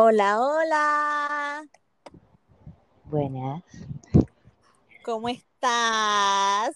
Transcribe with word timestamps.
Hola, 0.00 0.40
hola, 0.40 1.64
Buenas. 3.06 3.64
¿cómo 5.04 5.28
estás? 5.28 6.72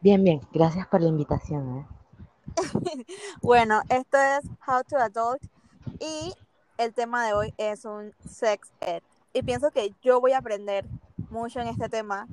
Bien, 0.00 0.24
bien. 0.24 0.40
Gracias 0.50 0.86
por 0.86 1.02
la 1.02 1.08
invitación. 1.08 1.80
¿eh? 1.80 1.86
Bueno, 3.42 3.82
esto 3.90 4.16
es 4.16 4.40
How 4.66 4.84
to 4.88 4.96
Adult 4.96 5.42
y 6.00 6.32
el 6.78 6.94
tema 6.94 7.26
de 7.26 7.34
hoy 7.34 7.54
es 7.58 7.84
un 7.84 8.14
sex 8.26 8.72
ed. 8.80 9.02
Y 9.34 9.42
pienso 9.42 9.70
que 9.70 9.94
yo 10.00 10.18
voy 10.18 10.32
a 10.32 10.38
aprender 10.38 10.86
mucho 11.28 11.60
en 11.60 11.68
este 11.68 11.90
tema 11.90 12.26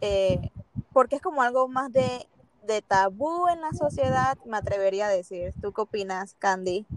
eh, 0.00 0.50
porque 0.92 1.14
es 1.14 1.22
como 1.22 1.42
algo 1.42 1.68
más 1.68 1.92
de, 1.92 2.26
de 2.64 2.82
tabú 2.82 3.46
en 3.46 3.60
la 3.60 3.70
sociedad, 3.72 4.36
me 4.46 4.56
atrevería 4.56 5.06
a 5.06 5.10
decir. 5.10 5.54
¿Tú 5.62 5.72
qué 5.72 5.80
opinas, 5.82 6.34
Candy? 6.40 6.88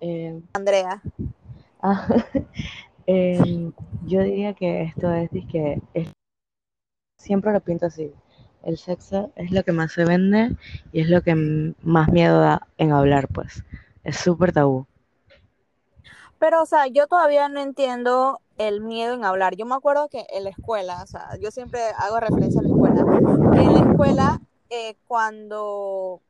Eh, 0.00 0.40
Andrea. 0.54 1.02
ah, 1.82 2.06
em, 3.06 3.72
yo 4.06 4.22
diría 4.22 4.54
que 4.54 4.82
esto 4.82 5.12
es, 5.12 5.30
que 5.50 5.80
es- 5.94 6.08
siempre 7.18 7.52
lo 7.52 7.60
pinto 7.60 7.86
así. 7.86 8.12
El 8.62 8.76
sexo 8.78 9.32
es 9.36 9.50
lo 9.52 9.62
que 9.62 9.72
más 9.72 9.92
se 9.92 10.04
vende 10.04 10.56
y 10.92 11.00
es 11.00 11.08
lo 11.08 11.22
que 11.22 11.34
más 11.82 12.08
miedo 12.10 12.40
da 12.40 12.66
en 12.78 12.92
hablar, 12.92 13.28
pues. 13.28 13.64
Es 14.04 14.16
súper 14.16 14.52
tabú. 14.52 14.86
Pero, 16.38 16.62
o 16.62 16.66
sea, 16.66 16.86
yo 16.86 17.06
todavía 17.06 17.48
no 17.48 17.60
entiendo 17.60 18.40
el 18.58 18.80
miedo 18.80 19.14
en 19.14 19.24
hablar. 19.24 19.56
Yo 19.56 19.66
me 19.66 19.74
acuerdo 19.74 20.08
que 20.08 20.26
en 20.30 20.44
la 20.44 20.50
escuela, 20.50 21.02
o 21.02 21.06
sea, 21.06 21.36
yo 21.40 21.50
siempre 21.50 21.80
hago 21.98 22.18
referencia 22.20 22.60
a 22.60 22.64
la 22.64 22.68
escuela, 22.70 23.00
en 23.62 23.74
la 23.74 23.90
escuela 23.92 24.40
eh, 24.70 24.96
cuando 25.06 26.22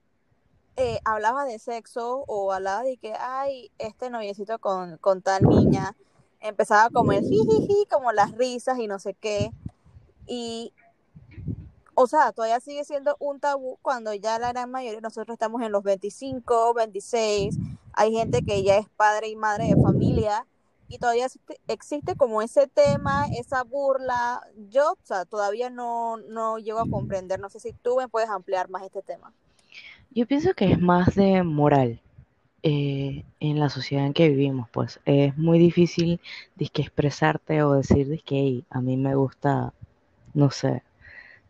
eh, 0.81 1.01
hablaba 1.05 1.45
de 1.45 1.59
sexo 1.59 2.25
o 2.27 2.53
hablaba 2.53 2.83
de 2.83 2.97
que, 2.97 3.13
ay, 3.13 3.71
este 3.79 4.09
noviecito 4.09 4.59
con, 4.59 4.97
con 4.97 5.21
tal 5.21 5.43
niña, 5.43 5.95
empezaba 6.41 6.89
como 6.89 7.13
el 7.13 7.23
jijiji, 7.23 7.87
como 7.91 8.13
las 8.13 8.33
risas 8.33 8.79
y 8.79 8.87
no 8.87 8.99
sé 8.99 9.13
qué. 9.13 9.51
Y, 10.27 10.73
o 11.95 12.07
sea, 12.07 12.33
todavía 12.33 12.61
sigue 12.61 12.85
siendo 12.85 13.17
un 13.21 13.41
tabú 13.41 13.79
cuando 13.83 14.15
ya 14.15 14.39
la 14.39 14.53
gran 14.53 14.71
mayoría, 14.71 15.03
nosotros 15.03 15.35
estamos 15.35 15.61
en 15.61 15.71
los 15.71 15.83
25, 15.83 16.73
26, 16.73 17.59
hay 17.93 18.13
gente 18.13 18.43
que 18.43 18.63
ya 18.63 18.79
es 18.79 18.89
padre 18.89 19.29
y 19.29 19.37
madre 19.37 19.67
de 19.67 19.83
familia 19.83 20.47
y 20.89 20.97
todavía 20.99 21.27
existe, 21.69 22.17
como 22.17 22.41
ese 22.41 22.69
tema, 22.69 23.27
esa 23.39 23.65
burla. 23.65 24.43
Yo, 24.71 24.93
o 24.93 24.99
sea, 25.05 25.27
todavía 25.27 25.69
no, 25.69 26.17
no 26.17 26.59
llego 26.59 26.81
a 26.81 26.89
comprender, 26.89 27.39
no 27.39 27.51
sé 27.51 27.61
si 27.61 27.75
tú 27.75 27.97
me 27.97 28.09
puedes 28.09 28.31
ampliar 28.31 28.71
más 28.71 28.83
este 28.83 29.03
tema. 29.03 29.33
Yo 30.11 30.27
pienso 30.27 30.55
que 30.55 30.71
es 30.73 30.81
más 30.81 31.15
de 31.15 31.43
moral 31.43 32.01
eh, 32.63 33.25
en 33.41 33.61
la 33.61 33.69
sociedad 33.71 34.07
en 34.07 34.13
que 34.15 34.29
vivimos, 34.31 34.69
pues. 34.71 35.01
Es 35.07 35.37
muy 35.39 35.59
difícil 35.59 36.21
dizque, 36.57 36.83
expresarte 36.83 37.63
o 37.63 37.75
decir 37.75 38.23
que 38.25 38.37
"Hey, 38.37 38.65
a 38.71 38.81
mí 38.81 38.97
me 38.97 39.15
gusta, 39.17 39.73
no 40.35 40.51
sé, 40.51 40.83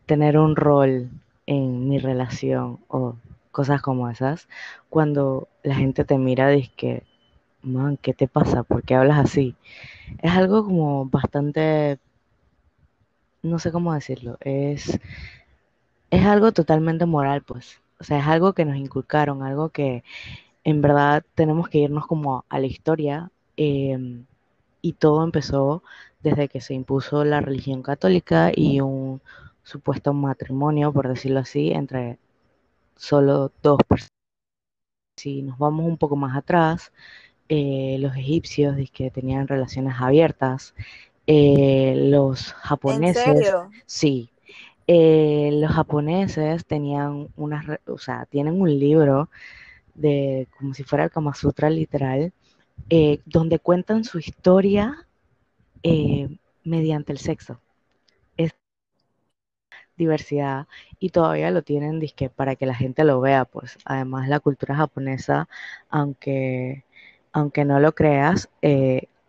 tener 0.07 0.37
un 0.39 0.55
rol 0.57 1.11
en 1.47 1.89
mi 1.89 1.99
relación 1.99 2.79
o 2.89 3.15
cosas 3.51 3.81
como 3.81 4.09
esas, 4.09 4.49
cuando 4.89 5.47
la 5.63 5.75
gente 5.75 6.05
te 6.05 6.17
mira 6.19 6.55
y 6.55 6.67
que, 6.69 7.03
man, 7.63 7.97
¿qué 8.01 8.13
te 8.15 8.27
pasa? 8.29 8.63
¿Por 8.63 8.83
qué 8.83 8.95
hablas 8.95 9.19
así? 9.19 9.55
Es 10.23 10.33
algo 10.33 10.65
como 10.65 11.05
bastante, 11.07 11.99
no 13.43 13.59
sé 13.59 13.71
cómo 13.71 13.93
decirlo, 13.93 14.37
es, 14.41 14.99
es 16.11 16.23
algo 16.27 16.51
totalmente 16.51 17.07
moral, 17.07 17.41
pues. 17.41 17.81
O 18.01 18.03
sea, 18.03 18.17
es 18.19 18.25
algo 18.27 18.53
que 18.53 18.65
nos 18.65 18.77
inculcaron, 18.77 19.43
algo 19.43 19.69
que 19.69 20.03
en 20.63 20.81
verdad 20.81 21.23
tenemos 21.35 21.69
que 21.69 21.77
irnos 21.77 22.07
como 22.07 22.45
a 22.49 22.59
la 22.59 22.65
historia 22.65 23.31
eh, 23.57 24.23
y 24.81 24.93
todo 24.93 25.23
empezó 25.23 25.83
desde 26.23 26.47
que 26.47 26.61
se 26.61 26.73
impuso 26.73 27.23
la 27.25 27.41
religión 27.41 27.83
católica 27.83 28.51
y 28.55 28.81
un 28.81 29.21
supuesto 29.63 30.13
matrimonio, 30.13 30.91
por 30.91 31.07
decirlo 31.07 31.41
así, 31.41 31.71
entre 31.71 32.17
solo 32.95 33.51
dos 33.61 33.77
personas. 33.87 34.09
Si 35.19 35.43
nos 35.43 35.59
vamos 35.59 35.85
un 35.85 35.97
poco 35.97 36.15
más 36.15 36.35
atrás, 36.35 36.91
eh, 37.49 37.97
los 37.99 38.15
egipcios 38.15 38.75
que 38.91 39.11
tenían 39.11 39.47
relaciones 39.47 39.93
abiertas, 39.99 40.73
eh, 41.27 41.93
los 42.09 42.51
¿En 42.53 42.63
japoneses, 42.63 43.23
serio? 43.23 43.69
sí, 43.85 44.31
eh, 44.87 45.49
los 45.53 45.71
japoneses 45.71 46.65
tenían 46.65 47.29
unas, 47.37 47.65
o 47.87 47.97
sea, 47.97 48.25
tienen 48.25 48.61
un 48.61 48.69
libro 48.79 49.29
de 49.95 50.47
como 50.57 50.73
si 50.73 50.83
fuera 50.83 51.05
el 51.05 51.11
Kama 51.11 51.33
Sutra 51.35 51.69
literal, 51.69 52.33
eh, 52.89 53.21
donde 53.25 53.59
cuentan 53.59 54.03
su 54.05 54.19
historia 54.19 55.07
eh, 55.83 56.29
mediante 56.65 57.13
el 57.13 57.19
sexo. 57.19 57.61
Es 58.37 58.53
diversidad 59.97 60.67
y 60.99 61.09
todavía 61.09 61.51
lo 61.51 61.61
tienen 61.63 61.99
disque 61.99 62.29
para 62.29 62.55
que 62.55 62.65
la 62.65 62.75
gente 62.75 63.03
lo 63.03 63.21
vea, 63.21 63.45
pues 63.45 63.77
además 63.85 64.27
la 64.29 64.39
cultura 64.39 64.75
japonesa, 64.75 65.47
aunque, 65.89 66.85
aunque 67.31 67.65
no 67.65 67.79
lo 67.79 67.93
creas, 67.93 68.49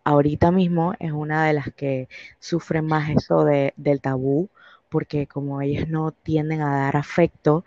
ahorita 0.04 0.50
mismo 0.50 0.94
es 0.98 1.12
una 1.12 1.46
de 1.46 1.52
las 1.54 1.72
que 1.74 2.08
sufren 2.38 2.86
más 2.86 3.10
eso 3.10 3.44
de, 3.44 3.74
del 3.76 4.00
tabú, 4.00 4.48
porque 4.92 5.26
como 5.26 5.62
ellas 5.62 5.88
no 5.88 6.12
tienden 6.12 6.60
a 6.62 6.76
dar 6.76 6.97
afecto, 6.97 7.64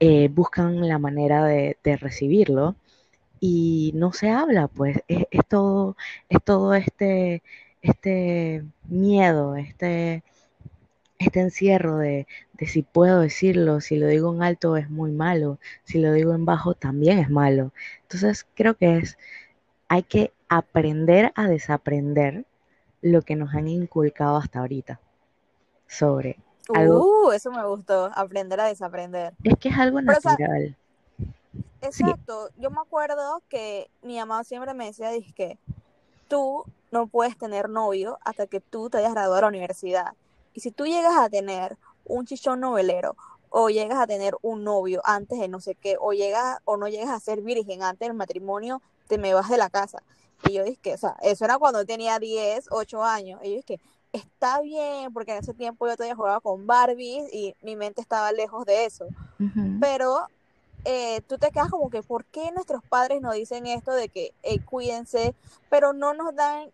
eh, 0.00 0.28
buscan 0.28 0.86
la 0.88 0.98
manera 0.98 1.44
de, 1.46 1.76
recibirlo 2.00 2.76
y 3.40 3.92
no 3.94 4.12
se 4.12 4.30
habla, 4.30 4.68
pues 4.68 4.98
es, 5.08 5.24
es 5.30 5.46
todo, 5.48 5.96
es 6.28 6.42
todo 6.44 6.74
este, 6.74 7.42
este 7.82 8.64
miedo, 8.88 9.56
este, 9.56 10.22
este 11.18 11.40
encierro 11.40 11.98
de, 11.98 12.26
de, 12.54 12.66
si 12.66 12.82
puedo 12.82 13.20
decirlo, 13.20 13.80
si 13.80 13.96
lo 13.96 14.08
digo 14.08 14.34
en 14.34 14.42
alto 14.42 14.76
es 14.76 14.90
muy 14.90 15.12
malo, 15.12 15.58
si 15.84 15.98
lo 16.00 16.12
digo 16.12 16.34
en 16.34 16.44
bajo 16.44 16.74
también 16.74 17.18
es 17.18 17.30
malo. 17.30 17.72
Entonces 18.02 18.46
creo 18.54 18.76
que 18.76 18.98
es, 18.98 19.18
hay 19.88 20.02
que 20.02 20.32
aprender 20.48 21.32
a 21.36 21.48
desaprender 21.48 22.46
lo 23.02 23.22
que 23.22 23.36
nos 23.36 23.54
han 23.54 23.68
inculcado 23.68 24.36
hasta 24.36 24.60
ahorita 24.60 25.00
sobre 25.86 26.38
algo. 26.74 27.26
Uh, 27.26 27.32
eso 27.32 27.50
me 27.50 27.64
gustó, 27.66 28.10
aprender 28.14 28.60
a 28.60 28.66
desaprender. 28.66 29.34
Es 29.44 29.54
que 29.58 29.68
es 29.68 29.78
algo 29.78 29.98
Pero, 29.98 30.18
o 30.18 30.20
sea, 30.20 30.32
natural. 30.32 30.76
exacto, 31.80 32.48
sí. 32.48 32.54
yo 32.62 32.70
me 32.70 32.80
acuerdo 32.80 33.42
que 33.48 33.90
mi 34.02 34.18
mamá 34.18 34.44
siempre 34.44 34.74
me 34.74 34.86
decía, 34.86 35.10
que 35.34 35.58
tú 36.28 36.64
no 36.90 37.06
puedes 37.06 37.36
tener 37.36 37.68
novio 37.68 38.18
hasta 38.24 38.46
que 38.46 38.60
tú 38.60 38.90
te 38.90 38.98
hayas 38.98 39.12
graduado 39.12 39.36
de 39.36 39.40
la 39.42 39.48
universidad. 39.48 40.14
Y 40.54 40.60
si 40.60 40.70
tú 40.70 40.86
llegas 40.86 41.16
a 41.16 41.28
tener 41.28 41.76
un 42.04 42.26
chichón 42.26 42.60
novelero 42.60 43.16
o 43.50 43.70
llegas 43.70 43.98
a 43.98 44.06
tener 44.06 44.34
un 44.42 44.64
novio 44.64 45.00
antes 45.04 45.38
de 45.38 45.48
no 45.48 45.60
sé 45.60 45.74
qué, 45.74 45.96
o 45.98 46.12
llegas 46.12 46.58
o 46.64 46.76
no 46.76 46.88
llegas 46.88 47.10
a 47.10 47.20
ser 47.20 47.40
virgen 47.42 47.82
antes 47.82 48.08
del 48.08 48.16
matrimonio, 48.16 48.82
te 49.06 49.18
me 49.18 49.34
vas 49.34 49.48
de 49.48 49.56
la 49.56 49.70
casa. 49.70 50.02
Y 50.44 50.52
yo 50.52 50.64
dije, 50.64 50.94
o 50.94 50.98
sea, 50.98 51.16
eso 51.22 51.44
era 51.44 51.58
cuando 51.58 51.84
tenía 51.84 52.18
10, 52.18 52.68
8 52.70 53.02
años. 53.02 53.40
Y 53.42 53.50
yo 53.50 53.56
dije, 53.56 53.80
está 54.12 54.60
bien, 54.60 55.12
porque 55.12 55.32
en 55.32 55.38
ese 55.38 55.54
tiempo 55.54 55.86
yo 55.86 55.96
todavía 55.96 56.16
jugaba 56.16 56.40
con 56.40 56.66
Barbies 56.66 57.32
y 57.32 57.54
mi 57.62 57.76
mente 57.76 58.00
estaba 58.00 58.32
lejos 58.32 58.64
de 58.64 58.84
eso. 58.84 59.06
Uh 59.38 59.44
-huh. 59.44 59.78
Pero 59.80 60.26
eh, 60.84 61.20
tú 61.22 61.38
te 61.38 61.50
quedas 61.50 61.70
como 61.70 61.90
que, 61.90 62.02
¿por 62.02 62.24
qué 62.24 62.50
nuestros 62.52 62.82
padres 62.82 63.20
nos 63.20 63.34
dicen 63.34 63.66
esto 63.66 63.92
de 63.92 64.08
que 64.08 64.32
hey, 64.42 64.58
cuídense, 64.60 65.34
pero 65.68 65.92
no 65.92 66.14
nos 66.14 66.34
dan 66.34 66.70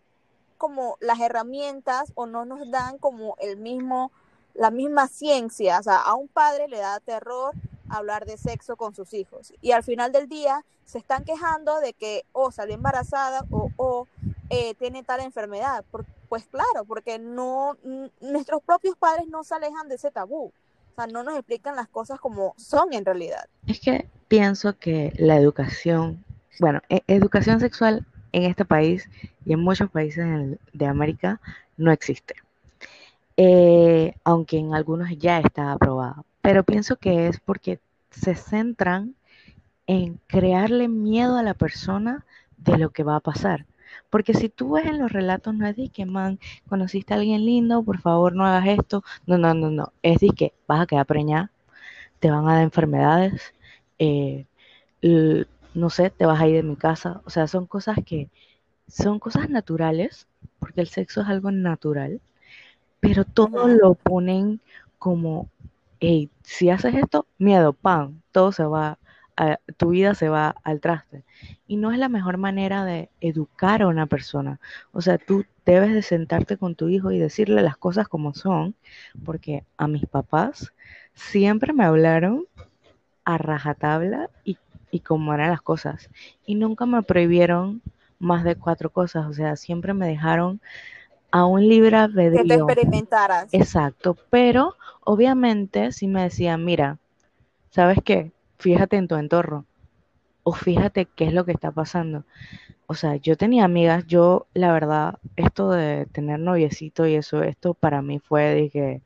como 0.57 0.97
las 0.99 1.19
herramientas 1.19 2.11
o 2.15 2.25
no 2.25 2.45
nos 2.45 2.69
dan 2.71 2.97
como 2.97 3.35
el 3.39 3.57
mismo, 3.57 4.11
la 4.53 4.71
misma 4.71 5.07
ciencia? 5.07 5.79
O 5.79 5.83
sea, 5.83 5.97
a 5.97 6.13
un 6.13 6.27
padre 6.27 6.67
le 6.67 6.79
da 6.79 6.99
terror 6.99 7.53
hablar 7.89 8.25
de 8.25 8.37
sexo 8.37 8.77
con 8.77 8.95
sus 8.95 9.13
hijos 9.13 9.53
y 9.61 9.71
al 9.71 9.83
final 9.83 10.11
del 10.11 10.27
día 10.27 10.65
se 10.85 10.97
están 10.97 11.23
quejando 11.23 11.79
de 11.79 11.93
que 11.93 12.23
o 12.31 12.45
oh, 12.45 12.51
salió 12.51 12.75
embarazada 12.75 13.45
o, 13.51 14.07
eh, 14.49 14.75
tiene 14.75 15.03
tal 15.03 15.21
enfermedad. 15.21 15.83
Por, 15.91 16.05
pues 16.29 16.45
claro, 16.45 16.85
porque 16.87 17.19
no 17.19 17.77
nuestros 18.21 18.61
propios 18.63 18.95
padres 18.97 19.27
no 19.27 19.43
se 19.43 19.55
alejan 19.55 19.87
de 19.87 19.95
ese 19.95 20.11
tabú. 20.11 20.45
O 20.45 20.95
sea, 20.95 21.07
no 21.07 21.23
nos 21.23 21.35
explican 21.35 21.75
las 21.75 21.87
cosas 21.87 22.19
como 22.19 22.53
son 22.57 22.93
en 22.93 23.05
realidad. 23.05 23.45
Es 23.67 23.79
que 23.79 24.07
pienso 24.27 24.77
que 24.77 25.13
la 25.17 25.37
educación, 25.37 26.23
bueno, 26.59 26.81
e 26.89 27.03
educación 27.07 27.59
sexual 27.59 28.05
en 28.31 28.43
este 28.43 28.65
país 28.65 29.09
y 29.45 29.53
en 29.53 29.59
muchos 29.59 29.89
países 29.89 30.57
de 30.73 30.85
América 30.85 31.39
no 31.77 31.91
existe. 31.91 32.35
Eh, 33.37 34.13
aunque 34.23 34.57
en 34.57 34.73
algunos 34.73 35.09
ya 35.17 35.39
está 35.39 35.73
aprobada. 35.73 36.23
Pero 36.41 36.63
pienso 36.63 36.95
que 36.95 37.27
es 37.27 37.39
porque 37.39 37.79
se 38.11 38.35
centran 38.35 39.15
en 39.87 40.19
crearle 40.27 40.87
miedo 40.87 41.37
a 41.37 41.43
la 41.43 41.53
persona 41.53 42.25
de 42.57 42.77
lo 42.77 42.89
que 42.89 43.03
va 43.03 43.17
a 43.17 43.19
pasar. 43.21 43.65
Porque 44.09 44.33
si 44.33 44.49
tú 44.49 44.73
ves 44.73 44.85
en 44.85 44.99
los 44.99 45.11
relatos, 45.11 45.53
no 45.55 45.67
es 45.67 45.75
de 45.75 45.89
que, 45.89 46.05
man, 46.05 46.39
conociste 46.67 47.13
a 47.13 47.17
alguien 47.17 47.45
lindo, 47.45 47.83
por 47.83 47.99
favor 47.99 48.35
no 48.35 48.45
hagas 48.45 48.67
esto. 48.79 49.03
No, 49.25 49.37
no, 49.37 49.53
no, 49.53 49.69
no. 49.71 49.93
Es 50.01 50.19
de 50.19 50.29
que 50.29 50.53
vas 50.67 50.81
a 50.81 50.85
quedar 50.87 51.05
preñada, 51.05 51.51
te 52.19 52.31
van 52.31 52.47
a 52.47 52.55
dar 52.55 52.63
enfermedades, 52.63 53.53
eh, 53.99 54.45
no 55.73 55.89
sé, 55.89 56.09
te 56.09 56.25
vas 56.25 56.41
a 56.41 56.47
ir 56.47 56.55
de 56.55 56.63
mi 56.63 56.75
casa. 56.75 57.21
O 57.25 57.29
sea, 57.29 57.47
son 57.47 57.65
cosas 57.67 57.97
que 58.05 58.29
son 58.87 59.19
cosas 59.19 59.49
naturales, 59.49 60.27
porque 60.59 60.81
el 60.81 60.87
sexo 60.87 61.21
es 61.21 61.27
algo 61.27 61.51
natural, 61.51 62.21
pero 62.99 63.25
todo 63.25 63.67
lo 63.67 63.95
ponen 63.95 64.61
como, 64.99 65.49
hey, 65.99 66.29
si 66.43 66.69
haces 66.69 66.95
esto, 66.95 67.25
miedo, 67.37 67.73
pan, 67.73 68.21
todo 68.31 68.51
se 68.51 68.63
va, 68.63 68.97
a- 69.37 69.59
tu 69.77 69.89
vida 69.89 70.15
se 70.15 70.29
va 70.29 70.55
al 70.63 70.79
traste. 70.81 71.23
Y 71.67 71.77
no 71.77 71.91
es 71.91 71.99
la 71.99 72.09
mejor 72.09 72.37
manera 72.37 72.85
de 72.85 73.09
educar 73.21 73.81
a 73.81 73.87
una 73.87 74.07
persona. 74.07 74.59
O 74.93 75.01
sea, 75.01 75.17
tú 75.17 75.45
debes 75.65 75.93
de 75.93 76.01
sentarte 76.01 76.57
con 76.57 76.75
tu 76.75 76.89
hijo 76.89 77.11
y 77.11 77.19
decirle 77.19 77.61
las 77.61 77.77
cosas 77.77 78.07
como 78.07 78.33
son, 78.33 78.75
porque 79.25 79.63
a 79.77 79.87
mis 79.87 80.05
papás 80.07 80.73
siempre 81.13 81.73
me 81.73 81.85
hablaron 81.85 82.45
a 83.25 83.37
rajatabla 83.37 84.29
y, 84.43 84.57
y 84.91 84.99
cómo 85.01 85.33
eran 85.33 85.51
las 85.51 85.61
cosas. 85.61 86.09
Y 86.45 86.55
nunca 86.55 86.85
me 86.85 87.03
prohibieron 87.03 87.81
más 88.19 88.43
de 88.43 88.55
cuatro 88.55 88.89
cosas, 88.91 89.27
o 89.27 89.33
sea, 89.33 89.55
siempre 89.55 89.93
me 89.93 90.07
dejaron 90.07 90.61
a 91.31 91.45
un 91.45 91.67
libre 91.67 91.97
Que 92.31 92.45
te 92.45 92.53
albedrío. 92.53 92.55
experimentaras. 92.55 93.51
Exacto, 93.51 94.17
pero 94.29 94.75
obviamente 95.05 95.91
si 95.91 96.07
me 96.07 96.23
decían, 96.23 96.65
mira, 96.65 96.99
¿sabes 97.71 97.99
qué? 98.05 98.31
Fíjate 98.65 98.95
en 98.97 99.07
tu 99.07 99.15
entorno 99.15 99.67
o 100.41 100.51
fíjate 100.53 101.05
qué 101.15 101.25
es 101.25 101.33
lo 101.33 101.45
que 101.45 101.51
está 101.51 101.71
pasando. 101.71 102.25
O 102.87 102.95
sea, 102.95 103.15
yo 103.17 103.37
tenía 103.37 103.63
amigas, 103.65 104.07
yo 104.07 104.47
la 104.55 104.73
verdad, 104.73 105.19
esto 105.35 105.69
de 105.69 106.07
tener 106.07 106.39
noviecito 106.39 107.05
y 107.05 107.13
eso, 107.13 107.43
esto 107.43 107.75
para 107.75 108.01
mí 108.01 108.19
fue 108.19 108.71
que 108.73 109.03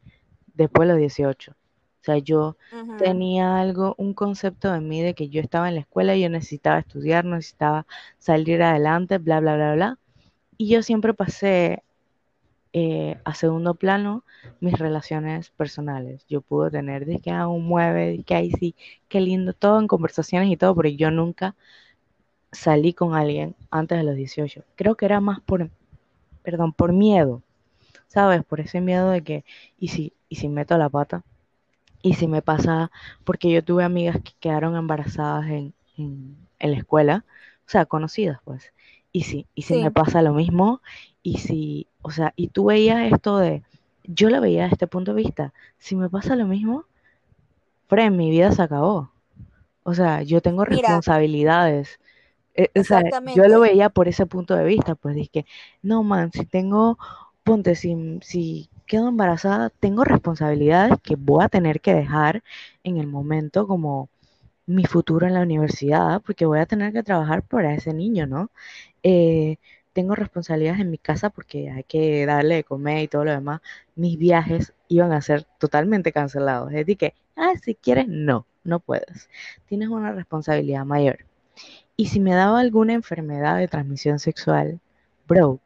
después 0.56 0.88
de 0.88 0.94
los 0.94 1.00
18. 1.00 1.52
O 1.52 2.04
sea, 2.06 2.20
yo 2.20 2.56
tenía 2.98 3.60
algo, 3.60 3.96
un 3.98 4.14
concepto 4.14 4.72
de 4.72 4.80
mí 4.82 5.02
de 5.02 5.14
que 5.14 5.28
yo 5.28 5.42
estaba 5.42 5.68
en 5.68 5.76
la 5.76 5.82
escuela 5.82 6.16
y 6.16 6.22
yo 6.22 6.30
necesitaba 6.30 6.80
estudiar, 6.80 7.26
necesitaba 7.26 7.86
salir 8.18 8.64
adelante, 8.64 9.18
bla, 9.18 9.42
bla, 9.42 9.56
bla, 9.58 9.74
bla. 9.76 10.00
Y 10.58 10.70
yo 10.70 10.84
siempre 10.84 11.14
pasé 11.14 11.84
eh, 12.74 13.18
a 13.26 13.34
segundo 13.34 13.76
plano 13.76 14.24
mis 14.60 14.78
relaciones 14.78 15.50
personales. 15.52 16.26
Yo 16.30 16.42
pude 16.42 16.72
tener 16.72 17.06
de 17.06 17.20
que 17.20 17.32
ah, 17.32 17.48
un 17.48 17.66
mueve, 17.66 18.18
de 18.18 18.24
que 18.24 18.36
ahí 18.36 18.52
sí, 18.52 18.76
qué 19.08 19.22
lindo, 19.22 19.54
todo 19.54 19.80
en 19.80 19.88
conversaciones 19.88 20.50
y 20.52 20.58
todo, 20.58 20.76
pero 20.76 20.90
yo 20.90 21.12
nunca 21.12 21.56
salí 22.52 22.94
con 22.94 23.16
alguien 23.16 23.56
antes 23.72 23.98
de 23.98 24.04
los 24.04 24.16
18. 24.16 24.64
Creo 24.76 24.96
que 24.96 25.06
era 25.06 25.22
más 25.22 25.40
por, 25.42 25.70
perdón, 26.44 26.74
por 26.74 26.94
miedo, 26.94 27.44
¿sabes? 28.08 28.44
Por 28.46 28.60
ese 28.62 28.82
miedo 28.82 29.12
de 29.12 29.24
que, 29.24 29.46
¿y 29.80 29.90
si, 29.90 30.14
y 30.30 30.38
si 30.38 30.50
meto 30.50 30.78
la 30.78 30.90
pata? 30.90 31.24
Y 32.02 32.16
si 32.16 32.28
me 32.28 32.42
pasa, 32.42 32.92
porque 33.26 33.52
yo 33.52 33.64
tuve 33.64 33.84
amigas 33.84 34.18
que 34.24 34.34
quedaron 34.40 34.76
embarazadas 34.76 35.48
en, 35.50 35.74
en, 35.98 36.38
en 36.60 36.72
la 36.72 36.78
escuela, 36.78 37.26
o 37.68 37.70
sea, 37.70 37.86
conocidas 37.86 38.40
pues. 38.46 38.74
Y 39.12 39.24
si, 39.24 39.48
y 39.56 39.64
si 39.64 39.76
me 39.84 39.92
pasa 39.92 40.22
lo 40.22 40.34
mismo, 40.34 40.82
y 41.24 41.40
si, 41.40 41.88
o 42.02 42.12
sea, 42.12 42.34
y 42.36 42.48
tú 42.48 42.66
veías 42.66 43.12
esto 43.12 43.38
de, 43.38 43.64
yo 44.04 44.30
lo 44.30 44.42
veía 44.42 44.64
desde 44.64 44.76
este 44.76 44.88
punto 44.88 45.14
de 45.14 45.22
vista, 45.22 45.54
si 45.78 45.96
me 45.96 46.10
pasa 46.10 46.36
lo 46.36 46.46
mismo, 46.46 46.86
Fred, 47.88 48.12
mi 48.12 48.30
vida 48.30 48.52
se 48.52 48.62
acabó. 48.62 49.12
O 49.84 49.94
sea, 49.94 50.22
yo 50.22 50.42
tengo 50.42 50.64
mira, 50.64 50.76
responsabilidades. 50.76 52.00
Eh, 52.54 52.70
o 52.80 52.84
sea, 52.84 53.02
yo 53.36 53.48
lo 53.48 53.60
veía 53.60 53.90
por 53.90 54.08
ese 54.08 54.26
punto 54.26 54.56
de 54.56 54.66
vista, 54.66 54.96
pues 54.96 55.16
dije, 55.16 55.46
no, 55.82 56.04
man, 56.04 56.32
si 56.32 56.46
tengo, 56.46 56.98
ponte, 57.44 57.76
si, 57.76 58.20
si 58.22 58.70
quedo 58.86 59.08
embarazada, 59.08 59.70
tengo 59.70 60.04
responsabilidades 60.04 60.98
que 61.02 61.16
voy 61.16 61.44
a 61.44 61.50
tener 61.50 61.82
que 61.82 61.94
dejar 61.94 62.44
en 62.84 62.98
el 62.98 63.08
momento 63.08 63.68
como 63.68 64.10
mi 64.66 64.86
futuro 64.86 65.26
en 65.26 65.34
la 65.34 65.42
universidad, 65.42 66.22
porque 66.22 66.46
voy 66.46 66.60
a 66.60 66.66
tener 66.68 66.94
que 66.94 67.04
trabajar 67.04 67.44
para 67.44 67.74
ese 67.74 67.94
niño, 67.94 68.28
¿no? 68.28 68.52
Eh, 69.04 69.58
tengo 69.94 70.16
responsabilidades 70.16 70.82
en 70.82 70.92
mi 70.92 70.98
casa 70.98 71.30
porque 71.30 71.70
hay 71.72 71.84
que 71.84 72.26
darle 72.26 72.56
de 72.56 72.64
comer 72.64 73.04
y 73.04 73.08
todo 73.08 73.26
lo 73.26 73.32
demás. 73.32 73.62
Mis 73.96 74.18
viajes 74.18 74.74
iban 74.88 75.12
a 75.12 75.22
ser 75.22 75.46
totalmente 75.60 76.12
cancelados. 76.12 76.70
Es 76.72 76.78
decir, 76.78 76.98
que, 76.98 77.14
ah, 77.36 77.54
si 77.62 77.76
quieres, 77.76 78.08
no, 78.08 78.46
no 78.64 78.80
puedes. 78.80 79.30
Tienes 79.68 79.90
una 79.90 80.12
responsabilidad 80.12 80.86
mayor. 80.86 81.26
Y 81.96 82.08
si 82.08 82.20
me 82.20 82.34
daba 82.34 82.60
alguna 82.60 82.94
enfermedad 82.94 83.58
de 83.58 83.68
transmisión 83.68 84.20
sexual, 84.20 84.80
bro, 85.28 85.60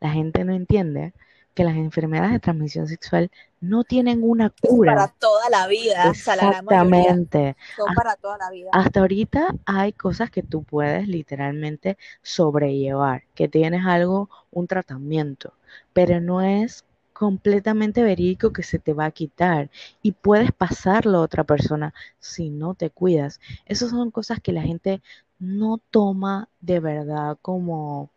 la 0.00 0.10
gente 0.10 0.44
no 0.44 0.52
entiende 0.52 1.14
que 1.58 1.64
las 1.64 1.76
enfermedades 1.76 2.30
de 2.32 2.38
transmisión 2.38 2.86
sexual 2.86 3.32
no 3.60 3.82
tienen 3.82 4.22
una 4.22 4.54
Es 4.62 4.78
para 4.84 5.08
cura. 5.08 5.14
toda 5.18 5.50
la 5.50 5.66
vida, 5.66 6.10
o 6.10 6.14
sea, 6.14 6.36
la 6.36 6.46
gran 6.46 6.64
mayoría 6.64 7.16
Exactamente. 7.16 7.56
son 7.76 7.94
para 7.94 8.14
toda 8.14 8.38
la 8.38 8.50
vida. 8.50 8.70
Hasta 8.72 9.00
ahorita 9.00 9.56
hay 9.66 9.92
cosas 9.92 10.30
que 10.30 10.44
tú 10.44 10.62
puedes 10.62 11.08
literalmente 11.08 11.98
sobrellevar, 12.22 13.24
que 13.34 13.48
tienes 13.48 13.84
algo, 13.84 14.30
un 14.52 14.68
tratamiento, 14.68 15.52
pero 15.92 16.20
no 16.20 16.42
es 16.42 16.84
completamente 17.12 18.04
verídico 18.04 18.52
que 18.52 18.62
se 18.62 18.78
te 18.78 18.92
va 18.92 19.06
a 19.06 19.10
quitar 19.10 19.70
y 20.02 20.12
puedes 20.12 20.52
pasarlo 20.52 21.18
a 21.18 21.22
otra 21.22 21.42
persona 21.42 21.92
si 22.20 22.50
no 22.50 22.74
te 22.74 22.90
cuidas. 22.90 23.40
Esas 23.66 23.90
son 23.90 24.12
cosas 24.12 24.40
que 24.40 24.52
la 24.52 24.62
gente 24.62 25.02
no 25.40 25.78
toma 25.90 26.48
de 26.60 26.78
verdad 26.80 27.36
como 27.42 28.10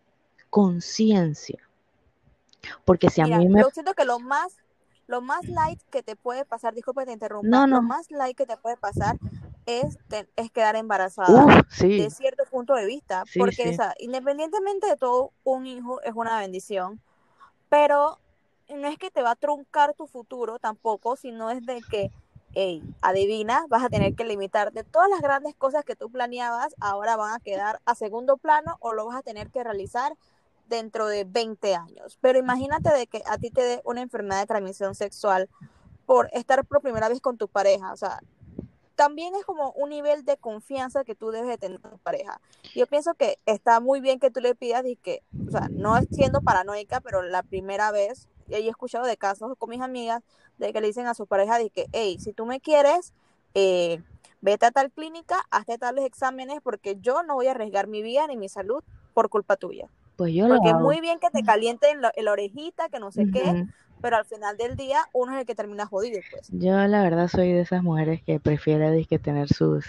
conciencia, 0.51 1.59
porque 2.85 3.09
si 3.09 3.21
a 3.21 3.27
mí 3.27 3.47
me... 3.49 3.61
yo 3.61 3.69
siento 3.71 3.93
que 3.93 4.05
lo 4.05 4.19
más, 4.19 4.59
lo 5.07 5.21
más 5.21 5.47
light 5.47 5.81
que 5.89 6.03
te 6.03 6.15
puede 6.15 6.45
pasar, 6.45 6.73
disculpa 6.73 7.01
que 7.01 7.07
te 7.07 7.13
interrumpa, 7.13 7.57
No, 7.57 7.67
lo 7.67 7.81
más 7.81 8.09
light 8.11 8.37
que 8.37 8.45
te 8.45 8.57
puede 8.57 8.77
pasar 8.77 9.17
es, 9.65 9.99
te- 10.07 10.29
es 10.35 10.51
quedar 10.51 10.75
embarazada 10.75 11.43
Uf, 11.45 11.65
de 11.97 12.09
cierto 12.09 12.43
punto 12.49 12.73
de 12.75 12.85
vista, 12.85 13.25
sí, 13.25 13.39
porque 13.39 13.69
o 13.69 13.73
sea, 13.73 13.93
independientemente 13.99 14.87
de 14.87 14.97
todo, 14.97 15.31
un 15.43 15.65
hijo 15.67 16.01
es 16.03 16.13
una 16.15 16.39
bendición, 16.39 16.99
pero 17.69 18.19
no 18.69 18.87
es 18.87 18.97
que 18.97 19.11
te 19.11 19.21
va 19.21 19.31
a 19.31 19.35
truncar 19.35 19.93
tu 19.93 20.07
futuro 20.07 20.59
tampoco, 20.59 21.15
sino 21.15 21.49
es 21.49 21.65
de 21.65 21.83
que, 21.83 22.11
hey, 22.53 22.83
adivina, 23.01 23.65
vas 23.69 23.83
a 23.83 23.89
tener 23.89 24.13
que 24.15 24.23
limitarte. 24.25 24.83
Todas 24.83 25.09
las 25.09 25.21
grandes 25.21 25.55
cosas 25.55 25.83
que 25.85 25.95
tú 25.95 26.09
planeabas 26.11 26.75
ahora 26.79 27.15
van 27.17 27.33
a 27.33 27.39
quedar 27.39 27.81
a 27.85 27.95
segundo 27.95 28.37
plano 28.37 28.77
o 28.79 28.93
lo 28.93 29.05
vas 29.05 29.17
a 29.17 29.23
tener 29.23 29.49
que 29.51 29.63
realizar 29.63 30.13
dentro 30.71 31.07
de 31.07 31.25
20 31.25 31.75
años. 31.75 32.17
Pero 32.21 32.39
imagínate 32.39 32.91
de 32.91 33.05
que 33.05 33.21
a 33.27 33.37
ti 33.37 33.51
te 33.51 33.61
dé 33.61 33.81
una 33.83 34.01
enfermedad 34.01 34.39
de 34.39 34.47
transmisión 34.47 34.95
sexual 34.95 35.49
por 36.07 36.29
estar 36.33 36.65
por 36.65 36.81
primera 36.81 37.09
vez 37.09 37.21
con 37.21 37.37
tu 37.37 37.47
pareja, 37.47 37.93
o 37.93 37.97
sea, 37.97 38.19
también 38.95 39.33
es 39.35 39.45
como 39.45 39.71
un 39.71 39.89
nivel 39.89 40.25
de 40.25 40.37
confianza 40.37 41.03
que 41.03 41.15
tú 41.15 41.31
debes 41.31 41.49
de 41.49 41.57
tener 41.57 41.79
con 41.79 41.91
tu 41.91 41.97
pareja. 41.97 42.39
Yo 42.75 42.85
pienso 42.87 43.13
que 43.13 43.39
está 43.45 43.79
muy 43.79 43.99
bien 43.99 44.19
que 44.19 44.31
tú 44.31 44.41
le 44.41 44.53
pidas 44.55 44.85
y 44.85 44.95
que, 44.95 45.23
o 45.47 45.51
sea, 45.51 45.67
no 45.71 45.99
siendo 46.11 46.41
paranoica, 46.41 47.01
pero 47.01 47.21
la 47.21 47.41
primera 47.43 47.91
vez, 47.91 48.27
y 48.47 48.53
he 48.53 48.69
escuchado 48.69 49.05
de 49.05 49.17
casos 49.17 49.53
con 49.57 49.69
mis 49.69 49.81
amigas 49.81 50.21
de 50.57 50.73
que 50.73 50.81
le 50.81 50.87
dicen 50.87 51.07
a 51.07 51.13
su 51.13 51.25
pareja 51.25 51.57
que, 51.73 51.87
hey, 51.93 52.17
si 52.19 52.33
tú 52.33 52.45
me 52.45 52.59
quieres, 52.59 53.13
eh, 53.55 54.03
vete 54.41 54.67
a 54.67 54.71
tal 54.71 54.91
clínica, 54.91 55.37
hazte 55.49 55.77
tales 55.77 56.05
exámenes 56.05 56.59
porque 56.61 56.97
yo 56.99 57.23
no 57.23 57.35
voy 57.35 57.47
a 57.47 57.51
arriesgar 57.51 57.87
mi 57.87 58.01
vida 58.01 58.27
ni 58.27 58.37
mi 58.37 58.49
salud 58.49 58.83
por 59.13 59.29
culpa 59.29 59.55
tuya. 59.55 59.89
Pues 60.15 60.33
yo 60.33 60.47
lo 60.47 60.55
Porque 60.55 60.69
es 60.71 60.75
hago. 60.75 60.77
muy 60.77 61.01
bien 61.01 61.19
que 61.19 61.29
te 61.31 61.43
calienten 61.43 62.01
la, 62.01 62.11
la 62.15 62.31
orejita, 62.31 62.89
que 62.89 62.99
no 62.99 63.11
sé 63.11 63.27
qué, 63.27 63.43
Ujú. 63.51 63.67
pero 64.01 64.17
al 64.17 64.25
final 64.25 64.57
del 64.57 64.75
día 64.75 65.05
uno 65.13 65.33
es 65.33 65.39
el 65.41 65.45
que 65.47 65.55
termina 65.55 65.85
jodido, 65.87 66.23
pues. 66.29 66.51
Yo 66.51 66.71
la 66.87 67.03
verdad 67.03 67.27
soy 67.27 67.51
de 67.53 67.61
esas 67.61 67.83
mujeres 67.83 68.21
que 68.23 68.39
prefiere 68.39 68.91
dizque, 68.91 69.19
tener 69.19 69.47
sus 69.49 69.85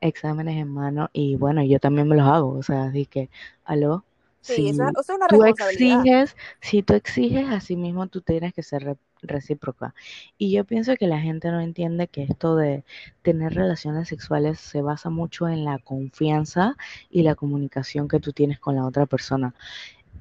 exámenes 0.00 0.56
en 0.56 0.68
mano 0.68 1.10
y 1.12 1.36
bueno, 1.36 1.62
yo 1.64 1.78
también 1.80 2.08
me 2.08 2.16
los 2.16 2.26
hago, 2.26 2.50
o 2.58 2.62
sea, 2.62 2.84
así 2.84 3.06
que, 3.06 3.30
aló, 3.64 4.04
Sí, 4.40 4.68
eso, 4.68 4.84
si 4.84 4.94
eso 4.94 5.00
es 5.00 5.08
una 5.10 5.26
tú 5.26 5.44
exiges, 5.44 6.36
si 6.60 6.82
tú 6.82 6.94
exiges, 6.94 7.48
así 7.50 7.76
mismo 7.76 8.06
tú 8.08 8.20
tienes 8.20 8.52
que 8.54 8.62
ser 8.62 8.96
recíproca. 9.22 9.94
Y 10.38 10.52
yo 10.52 10.64
pienso 10.64 10.96
que 10.96 11.06
la 11.06 11.20
gente 11.20 11.50
no 11.50 11.60
entiende 11.60 12.08
que 12.08 12.22
esto 12.24 12.56
de 12.56 12.84
tener 13.22 13.54
relaciones 13.54 14.08
sexuales 14.08 14.60
se 14.60 14.82
basa 14.82 15.10
mucho 15.10 15.48
en 15.48 15.64
la 15.64 15.78
confianza 15.78 16.76
y 17.10 17.22
la 17.22 17.34
comunicación 17.34 18.08
que 18.08 18.20
tú 18.20 18.32
tienes 18.32 18.58
con 18.58 18.76
la 18.76 18.86
otra 18.86 19.06
persona. 19.06 19.54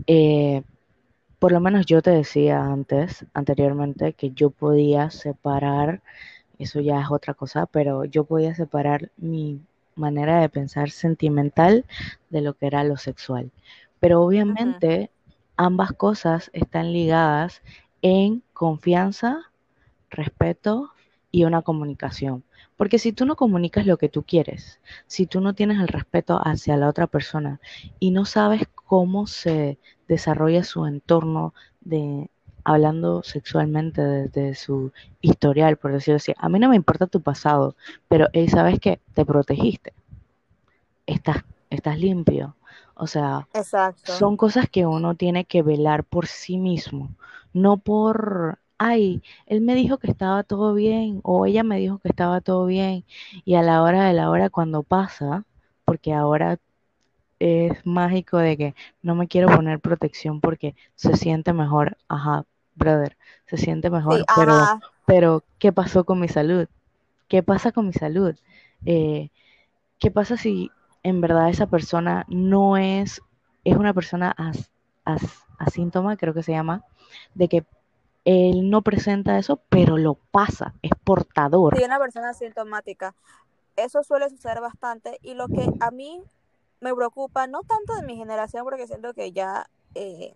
Eh, 0.08 0.64
por 1.40 1.52
lo 1.52 1.60
menos 1.60 1.86
yo 1.86 2.02
te 2.02 2.12
decía 2.12 2.64
antes, 2.64 3.26
anteriormente, 3.34 4.14
que 4.14 4.32
yo 4.32 4.50
podía 4.50 5.10
separar, 5.12 6.02
eso 6.58 6.80
ya 6.80 7.02
es 7.02 7.12
otra 7.12 7.34
cosa, 7.34 7.66
pero 7.66 8.06
yo 8.06 8.24
podía 8.24 8.56
separar 8.56 9.12
mi 9.18 9.62
manera 9.96 10.40
de 10.40 10.50
pensar 10.50 10.90
sentimental 10.90 11.86
de 12.30 12.42
lo 12.42 12.54
que 12.54 12.68
era 12.68 12.84
lo 12.84 12.98
sexual. 12.98 13.52
Pero 14.00 14.22
obviamente 14.22 15.12
ambas 15.58 15.94
cosas 15.94 16.50
están 16.54 16.92
ligadas 16.92 17.62
en 18.08 18.44
confianza, 18.54 19.50
respeto 20.12 20.92
y 21.32 21.44
una 21.46 21.64
comunicación. 21.64 22.44
Porque 22.78 23.00
si 23.00 23.14
tú 23.14 23.26
no 23.26 23.36
comunicas 23.36 23.88
lo 23.88 23.98
que 23.98 24.10
tú 24.10 24.22
quieres, 24.22 24.80
si 25.08 25.26
tú 25.26 25.42
no 25.42 25.56
tienes 25.56 25.80
el 25.80 25.88
respeto 25.88 26.40
hacia 26.46 26.78
la 26.78 26.88
otra 26.88 27.08
persona 27.08 27.60
y 28.00 28.12
no 28.12 28.26
sabes 28.26 28.68
cómo 28.76 29.26
se 29.26 29.80
desarrolla 30.08 30.64
su 30.64 30.86
entorno 30.86 31.56
de 31.82 32.30
hablando 32.64 33.24
sexualmente 33.24 34.04
desde 34.04 34.54
su 34.54 34.92
historial, 35.22 35.78
por 35.78 35.92
decirlo 35.92 36.18
así, 36.18 36.32
a 36.38 36.48
mí 36.48 36.60
no 36.60 36.70
me 36.70 36.76
importa 36.76 37.08
tu 37.08 37.22
pasado, 37.22 37.76
pero 38.08 38.28
hey, 38.34 38.48
sabes 38.50 38.80
que 38.80 39.00
te 39.16 39.26
protegiste, 39.26 39.94
estás, 41.08 41.38
estás 41.72 41.98
limpio. 41.98 42.56
O 42.94 43.08
sea, 43.08 43.48
Exacto. 43.54 44.12
son 44.12 44.38
cosas 44.38 44.70
que 44.70 44.86
uno 44.86 45.16
tiene 45.16 45.46
que 45.46 45.64
velar 45.64 46.04
por 46.04 46.28
sí 46.28 46.58
mismo, 46.58 47.10
no 47.56 47.80
por, 47.80 48.60
ay, 48.80 49.24
él 49.48 49.62
me 49.62 49.76
dijo 49.76 50.00
que 50.00 50.12
estaba 50.12 50.44
todo 50.44 50.76
bien 50.76 51.22
o 51.24 51.48
ella 51.48 51.64
me 51.64 51.80
dijo 51.80 52.00
que 52.00 52.10
estaba 52.10 52.42
todo 52.42 52.68
bien 52.68 53.06
y 53.46 53.56
a 53.56 53.64
la 53.64 53.84
hora 53.84 54.06
de 54.08 54.14
la 54.16 54.30
hora 54.32 54.52
cuando 54.52 54.84
pasa, 54.84 55.46
porque 55.86 56.14
ahora 56.14 56.60
es 57.40 57.86
mágico 57.86 58.38
de 58.38 58.58
que 58.58 58.76
no 59.02 59.16
me 59.16 59.28
quiero 59.28 59.48
poner 59.50 59.80
protección 59.80 60.42
porque 60.42 60.76
se 60.96 61.16
siente 61.18 61.54
mejor, 61.54 61.98
ajá, 62.08 62.46
brother, 62.76 63.18
se 63.48 63.58
siente 63.58 63.90
Sí, 64.08 64.18
mejor, 64.18 64.26
pero, 64.34 64.72
ajá. 64.72 64.82
pero, 65.06 65.44
¿qué 65.60 65.72
pasó 65.74 66.06
con 66.06 66.20
mi 66.20 66.28
salud? 66.30 66.68
¿Qué 67.30 67.44
pasa 67.44 67.72
con 67.72 67.88
mi 67.88 67.94
salud? 67.94 68.36
Eh, 68.86 69.32
¿qué 70.00 70.12
pasa 70.12 70.38
si 70.38 70.72
en 71.04 71.22
verdad 71.22 71.50
esa 71.50 71.68
persona 71.68 72.26
no 72.30 72.78
es, 72.78 73.22
es 73.66 73.76
una 73.78 73.94
persona 73.94 74.34
as, 74.38 74.72
as, 75.06 75.45
asíntoma, 75.60 76.18
creo 76.18 76.34
que 76.34 76.44
se 76.44 76.52
llama, 76.52 76.84
de 77.34 77.48
que 77.48 77.66
él 78.26 78.70
no 78.70 78.82
presenta 78.82 79.38
eso, 79.38 79.60
pero 79.70 79.98
lo 79.98 80.16
pasa, 80.16 80.74
es 80.82 80.92
portador. 81.04 81.78
Sí, 81.78 81.84
una 81.84 82.00
persona 82.00 82.30
asintomática. 82.30 83.14
Eso 83.76 84.04
suele 84.04 84.30
suceder 84.30 84.62
bastante 84.62 85.20
y 85.22 85.36
lo 85.36 85.48
que 85.48 85.70
a 85.80 85.92
mí 85.92 86.24
me 86.80 86.94
preocupa, 86.94 87.48
no 87.48 87.62
tanto 87.62 87.96
de 87.96 88.04
mi 88.04 88.16
generación, 88.16 88.64
porque 88.64 88.88
siento 88.88 89.14
que 89.14 89.32
ya, 89.32 89.68
eh, 89.94 90.34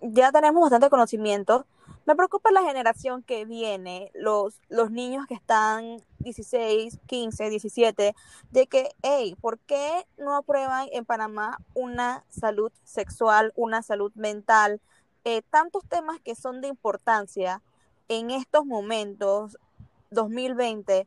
ya 0.00 0.32
tenemos 0.32 0.62
bastante 0.62 0.90
conocimiento, 0.90 1.66
me 2.06 2.14
preocupa 2.16 2.50
la 2.50 2.62
generación 2.62 3.22
que 3.22 3.44
viene, 3.44 4.10
los, 4.14 4.60
los 4.68 4.90
niños 4.90 5.26
que 5.26 5.34
están 5.34 6.02
16, 6.18 6.98
15, 7.06 7.50
17, 7.50 8.14
de 8.50 8.66
que, 8.66 8.90
hey, 9.02 9.36
¿por 9.40 9.58
qué 9.60 10.06
no 10.18 10.36
aprueban 10.36 10.88
en 10.92 11.04
Panamá 11.04 11.58
una 11.72 12.24
salud 12.28 12.72
sexual, 12.84 13.52
una 13.56 13.82
salud 13.82 14.12
mental? 14.14 14.80
Eh, 15.24 15.42
tantos 15.50 15.84
temas 15.88 16.20
que 16.20 16.34
son 16.34 16.60
de 16.60 16.68
importancia 16.68 17.62
en 18.08 18.30
estos 18.30 18.66
momentos, 18.66 19.56
2020, 20.10 21.06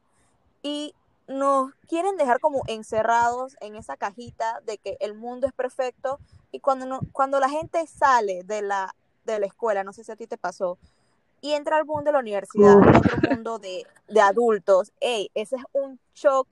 y 0.64 0.96
nos 1.28 1.74
quieren 1.88 2.18
dejar 2.18 2.40
como 2.40 2.64
encerrados 2.68 3.56
en 3.62 3.76
esa 3.76 3.98
cajita 3.98 4.62
de 4.66 4.78
que 4.80 4.98
el 5.00 5.14
mundo 5.14 5.46
es 5.46 5.54
perfecto 5.54 6.20
y 6.52 6.60
cuando, 6.60 6.86
no, 6.86 7.02
cuando 7.12 7.40
la 7.40 7.50
gente 7.50 7.86
sale 7.86 8.44
de 8.44 8.62
la, 8.62 8.96
de 9.34 9.40
la 9.40 9.46
escuela, 9.46 9.84
no 9.84 9.94
sé 9.94 10.04
si 10.04 10.12
a 10.12 10.16
ti 10.16 10.28
te 10.28 10.38
pasó, 10.38 10.78
y 11.42 11.54
entra 11.54 11.78
al 11.78 11.86
mundo 11.86 12.06
de 12.06 12.14
la 12.14 12.20
universidad, 12.20 12.78
Uf, 12.78 12.96
entra 12.96 13.16
al 13.16 13.22
mundo 13.22 13.60
de, 13.60 13.86
de 14.08 14.22
adultos, 14.22 14.92
hey, 15.00 15.30
ese 15.34 15.56
es 15.58 15.64
un 15.74 16.00
shock 16.14 16.48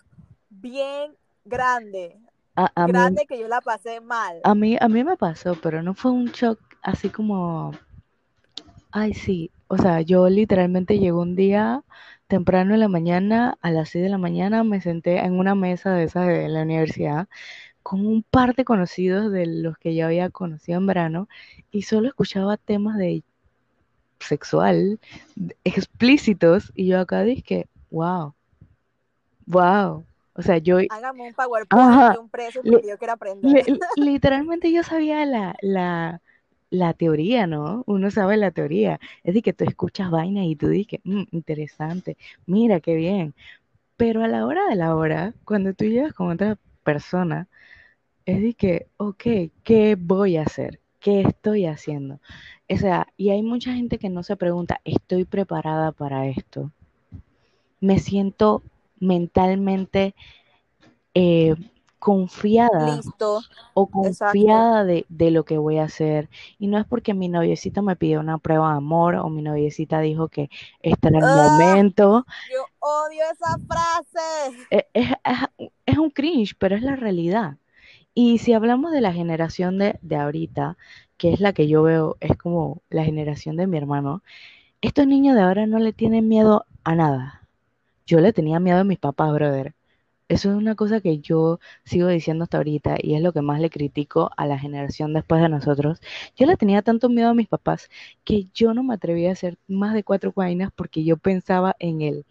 bien 0.49 1.15
grande, 1.43 2.17
a, 2.55 2.71
a 2.75 2.87
mí, 2.87 2.91
grande 2.93 3.25
que 3.27 3.39
yo 3.39 3.47
la 3.47 3.61
pasé 3.61 3.99
mal. 3.99 4.39
a 4.43 4.55
mí, 4.55 4.77
a 4.79 4.87
mí 4.87 5.03
me 5.03 5.17
pasó, 5.17 5.55
pero 5.61 5.83
no 5.83 5.93
fue 5.93 6.11
un 6.11 6.27
shock 6.27 6.59
así 6.81 7.09
como 7.09 7.73
Ay, 8.91 9.13
sí. 9.13 9.51
O 9.67 9.77
sea, 9.77 10.01
yo 10.01 10.29
literalmente 10.29 10.99
llegó 10.99 11.21
un 11.21 11.35
día 11.35 11.83
temprano 12.27 12.73
en 12.73 12.79
la 12.79 12.87
mañana, 12.87 13.57
a 13.61 13.71
las 13.71 13.89
6 13.89 14.03
de 14.05 14.09
la 14.09 14.17
mañana, 14.17 14.63
me 14.63 14.79
senté 14.81 15.17
en 15.19 15.37
una 15.37 15.53
mesa 15.53 15.93
de 15.93 16.03
esas 16.05 16.27
de 16.27 16.47
la 16.49 16.61
universidad 16.61 17.27
con 17.85 18.05
un 18.05 18.23
par 18.23 18.55
de 18.55 18.65
conocidos 18.65 19.31
de 19.31 19.45
los 19.47 19.77
que 19.79 19.95
ya 19.95 20.07
había 20.07 20.29
conocido 20.31 20.79
en 20.79 20.87
verano 20.87 21.29
y 21.71 21.83
solo 21.83 22.09
escuchaba 22.09 22.57
temas 22.57 22.97
de 22.97 23.23
sexual 24.19 24.99
explícitos 25.65 26.71
y 26.75 26.87
yo 26.87 26.99
acá 26.99 27.23
dije, 27.23 27.67
wow, 27.91 28.35
wow. 29.47 30.05
O 30.35 30.41
sea, 30.41 30.57
yo, 30.57 30.79
Hágame 30.89 31.21
un 31.23 31.33
PowerPoint 31.33 31.89
ajá, 31.89 32.11
de 32.11 32.17
un 32.17 32.29
precio 32.29 32.63
porque 32.63 32.87
yo 32.87 32.97
quiero 32.97 33.13
aprender. 33.13 33.57
li- 33.67 33.79
literalmente 33.95 34.71
yo 34.71 34.83
sabía 34.83 35.25
la, 35.25 35.55
la, 35.61 36.21
la 36.69 36.93
teoría, 36.93 37.47
¿no? 37.47 37.83
Uno 37.87 38.11
sabe 38.11 38.37
la 38.37 38.51
teoría. 38.51 38.99
Es 39.23 39.33
de 39.33 39.41
que 39.41 39.53
tú 39.53 39.63
escuchas 39.65 40.11
vaina 40.11 40.45
y 40.45 40.55
tú 40.55 40.67
dices, 40.69 40.99
"Mm, 41.03 41.23
interesante, 41.31 42.17
mira 42.45 42.79
qué 42.79 42.95
bien. 42.95 43.33
Pero 43.97 44.23
a 44.23 44.27
la 44.29 44.45
hora 44.47 44.67
de 44.69 44.75
la 44.75 44.95
hora, 44.95 45.33
cuando 45.45 45.73
tú 45.73 45.85
llegas 45.85 46.13
con 46.13 46.31
otra 46.31 46.57
persona, 46.83 47.47
es 48.25 48.41
de 48.41 48.53
que, 48.53 48.87
ok, 48.97 49.23
¿qué 49.63 49.95
voy 49.99 50.37
a 50.37 50.43
hacer? 50.43 50.79
¿Qué 50.99 51.21
estoy 51.21 51.65
haciendo? 51.65 52.19
O 52.69 52.77
sea, 52.77 53.07
y 53.17 53.29
hay 53.31 53.43
mucha 53.43 53.73
gente 53.73 53.99
que 53.99 54.09
no 54.09 54.23
se 54.23 54.37
pregunta, 54.37 54.81
¿estoy 54.85 55.25
preparada 55.25 55.91
para 55.91 56.27
esto? 56.27 56.71
¿Me 57.79 57.99
siento 57.99 58.63
mentalmente 58.99 60.15
eh, 61.13 61.55
confiada 61.99 62.69
Listo, 62.77 63.41
o 63.73 63.87
confiada 63.89 64.85
de, 64.85 65.05
de 65.09 65.31
lo 65.31 65.45
que 65.45 65.57
voy 65.57 65.77
a 65.79 65.85
hacer. 65.85 66.29
Y 66.59 66.67
no 66.67 66.77
es 66.79 66.85
porque 66.87 67.13
mi 67.13 67.29
noviecito 67.29 67.81
me 67.83 67.95
pidió 67.95 68.19
una 68.21 68.37
prueba 68.39 68.71
de 68.71 68.77
amor 68.77 69.15
o 69.15 69.29
mi 69.29 69.41
noviecita 69.43 69.99
dijo 70.01 70.29
que 70.29 70.49
este 70.81 71.09
era 71.09 71.19
el 71.19 71.27
¡Ah! 71.27 71.29
momento. 71.29 72.25
Yo 72.51 72.65
odio 72.79 73.23
esa 73.31 73.57
frase. 73.67 74.67
Es, 74.69 74.83
es, 74.93 75.09
es- 75.57 75.69
es 75.85 75.97
un 75.97 76.09
cringe, 76.11 76.55
pero 76.57 76.75
es 76.75 76.81
la 76.83 76.95
realidad. 76.95 77.57
Y 78.15 78.39
si 78.39 78.53
hablamos 78.53 78.91
de 78.91 79.01
la 79.01 79.13
generación 79.13 79.77
de, 79.77 79.99
de 80.01 80.15
ahorita, 80.15 80.77
que 81.17 81.33
es 81.33 81.39
la 81.41 81.53
que 81.53 81.67
yo 81.67 81.83
veo, 81.83 82.17
es 82.21 82.37
como 82.37 82.81
la 82.89 83.03
generación 83.03 83.57
de 83.57 83.67
mi 83.67 83.77
hermano, 83.77 84.23
estos 84.81 85.07
niños 85.07 85.35
de 85.35 85.41
ahora 85.43 85.67
no 85.67 85.79
le 85.79 85.93
tienen 85.93 86.27
miedo 86.29 86.65
a 86.83 86.95
nada. 86.95 87.47
Yo 88.07 88.19
le 88.21 88.33
tenía 88.33 88.59
miedo 88.59 88.79
a 88.79 88.85
mis 88.85 88.99
papás, 88.99 89.33
brother. 89.33 89.75
Eso 90.29 90.51
es 90.51 90.57
una 90.57 90.75
cosa 90.75 91.01
que 91.01 91.19
yo 91.19 91.59
sigo 91.85 92.07
diciendo 92.09 92.43
hasta 92.45 92.57
ahorita 92.57 92.97
y 93.01 93.15
es 93.15 93.21
lo 93.23 93.33
que 93.33 93.41
más 93.41 93.61
le 93.61 93.69
critico 93.71 94.31
a 94.37 94.47
la 94.47 94.59
generación 94.59 95.13
después 95.13 95.41
de 95.41 95.49
nosotros. 95.49 96.01
Yo 96.37 96.47
le 96.47 96.57
tenía 96.57 96.81
tanto 96.83 97.09
miedo 97.09 97.29
a 97.29 97.33
mis 97.35 97.47
papás 97.49 97.89
que 98.25 98.47
yo 98.53 98.73
no 98.73 98.83
me 98.83 98.95
atrevía 98.95 99.29
a 99.31 99.33
hacer 99.33 99.57
más 99.67 99.93
de 99.95 100.03
cuatro 100.03 100.33
vainas 100.35 100.71
porque 100.75 101.03
yo 101.05 101.17
pensaba 101.17 101.75
en 101.79 102.01
el 102.01 102.25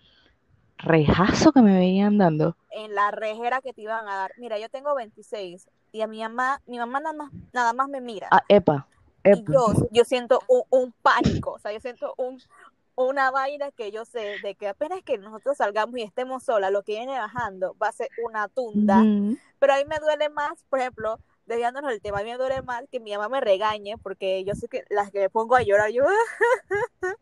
rejazo 0.85 1.53
que 1.53 1.63
me 1.63 1.75
veían 1.75 2.19
dando. 2.19 2.57
En 2.71 2.95
la 2.95 3.11
rejera 3.11 3.61
que 3.61 3.73
te 3.73 3.83
iban 3.83 4.09
a 4.09 4.17
dar. 4.17 4.33
Mira, 4.37 4.59
yo 4.59 4.69
tengo 4.69 4.95
26 4.95 5.69
y 5.93 6.01
a 6.03 6.07
mi 6.07 6.21
mamá, 6.21 6.61
mi 6.67 6.79
mamá 6.79 7.01
nada 7.01 7.15
más, 7.15 7.33
nada 7.53 7.73
más 7.73 7.89
me 7.89 8.01
mira. 8.01 8.29
Ah, 8.31 8.43
epa, 8.49 8.87
y 9.25 9.45
yo, 9.51 9.73
yo 9.91 10.05
siento 10.05 10.41
un, 10.49 10.63
un 10.71 10.93
pánico, 11.03 11.53
o 11.53 11.59
sea, 11.59 11.73
yo 11.73 11.81
siento 11.81 12.15
un, 12.19 12.43
una 12.95 13.31
vaina 13.31 13.71
que 13.71 13.91
yo 13.91 14.05
sé 14.05 14.37
de 14.43 14.55
que 14.55 14.69
apenas 14.69 15.03
que 15.03 15.19
nosotros 15.19 15.57
salgamos 15.57 15.97
y 15.99 16.03
estemos 16.03 16.43
solas, 16.45 16.71
lo 16.71 16.83
que 16.83 16.93
viene 16.93 17.19
bajando 17.19 17.75
va 17.83 17.89
a 17.89 17.93
ser 17.93 18.09
una 18.25 18.49
tunda, 18.49 19.03
pero 19.59 19.73
a 19.73 19.79
mí 19.79 19.85
me 19.87 19.99
duele 19.99 20.29
más, 20.29 20.63
por 20.69 20.81
ejemplo, 20.81 21.19
desviándonos 21.47 21.91
del 21.91 22.03
tema, 22.03 22.21
a 22.21 22.23
mí 22.23 22.31
me 22.31 22.37
duele 22.37 22.63
más 22.63 22.85
que 22.91 23.01
mi 23.01 23.13
mamá 23.13 23.29
me 23.29 23.41
regañe 23.41 23.97
porque 23.99 24.45
yo 24.45 24.55
sé 24.55 24.69
que 24.69 24.85
las 24.91 25.11
que 25.11 25.21
me 25.21 25.31
pongo 25.31 25.57
a 25.57 25.63
llorar, 25.63 25.91
yo 25.91 26.05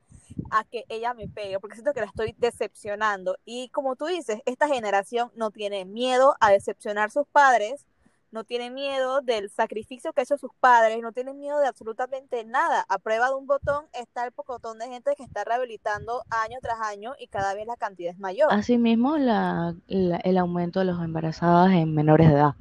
a 0.51 0.65
que 0.65 0.85
ella 0.89 1.15
me 1.15 1.29
pegue, 1.29 1.59
porque 1.61 1.77
siento 1.77 1.93
que 1.93 2.01
la 2.01 2.07
estoy 2.07 2.35
decepcionando. 2.39 3.37
Y 3.45 3.69
como 3.71 3.97
tú 3.97 4.07
dices, 4.07 4.41
esta 4.47 4.69
generación 4.69 5.31
no 5.35 5.51
tiene 5.51 5.85
miedo 5.85 6.37
a 6.41 6.51
decepcionar 6.51 7.07
a 7.09 7.11
sus 7.11 7.27
padres, 7.29 7.87
no 8.31 8.45
tiene 8.45 8.71
miedo 8.71 9.21
del 9.21 9.51
sacrificio 9.51 10.13
que 10.13 10.23
han 10.23 10.25
hecho 10.25 10.39
sus 10.39 10.53
padres, 10.59 11.01
no 11.03 11.13
tiene 11.13 11.35
miedo 11.35 11.59
de 11.61 11.67
absolutamente 11.67 12.45
nada. 12.45 12.85
A 12.89 12.99
prueba 12.99 13.29
de 13.29 13.35
un 13.35 13.47
botón 13.47 13.85
está 13.93 14.25
el 14.25 14.33
pocotón 14.33 14.79
de 14.79 14.89
gente 14.89 15.15
que 15.17 15.23
está 15.23 15.45
rehabilitando 15.45 16.25
año 16.31 16.59
tras 16.63 16.81
año 16.81 17.13
y 17.19 17.27
cada 17.27 17.53
vez 17.55 17.67
la 17.67 17.77
cantidad 17.77 18.13
es 18.13 18.19
mayor. 18.19 18.49
Asimismo, 18.51 19.19
la, 19.19 19.75
la- 19.87 20.17
el 20.19 20.39
aumento 20.39 20.81
de 20.81 20.87
los 20.87 21.03
embarazadas 21.03 21.73
en 21.73 21.95
menores 21.95 22.29
de 22.29 22.35
edad. 22.35 22.55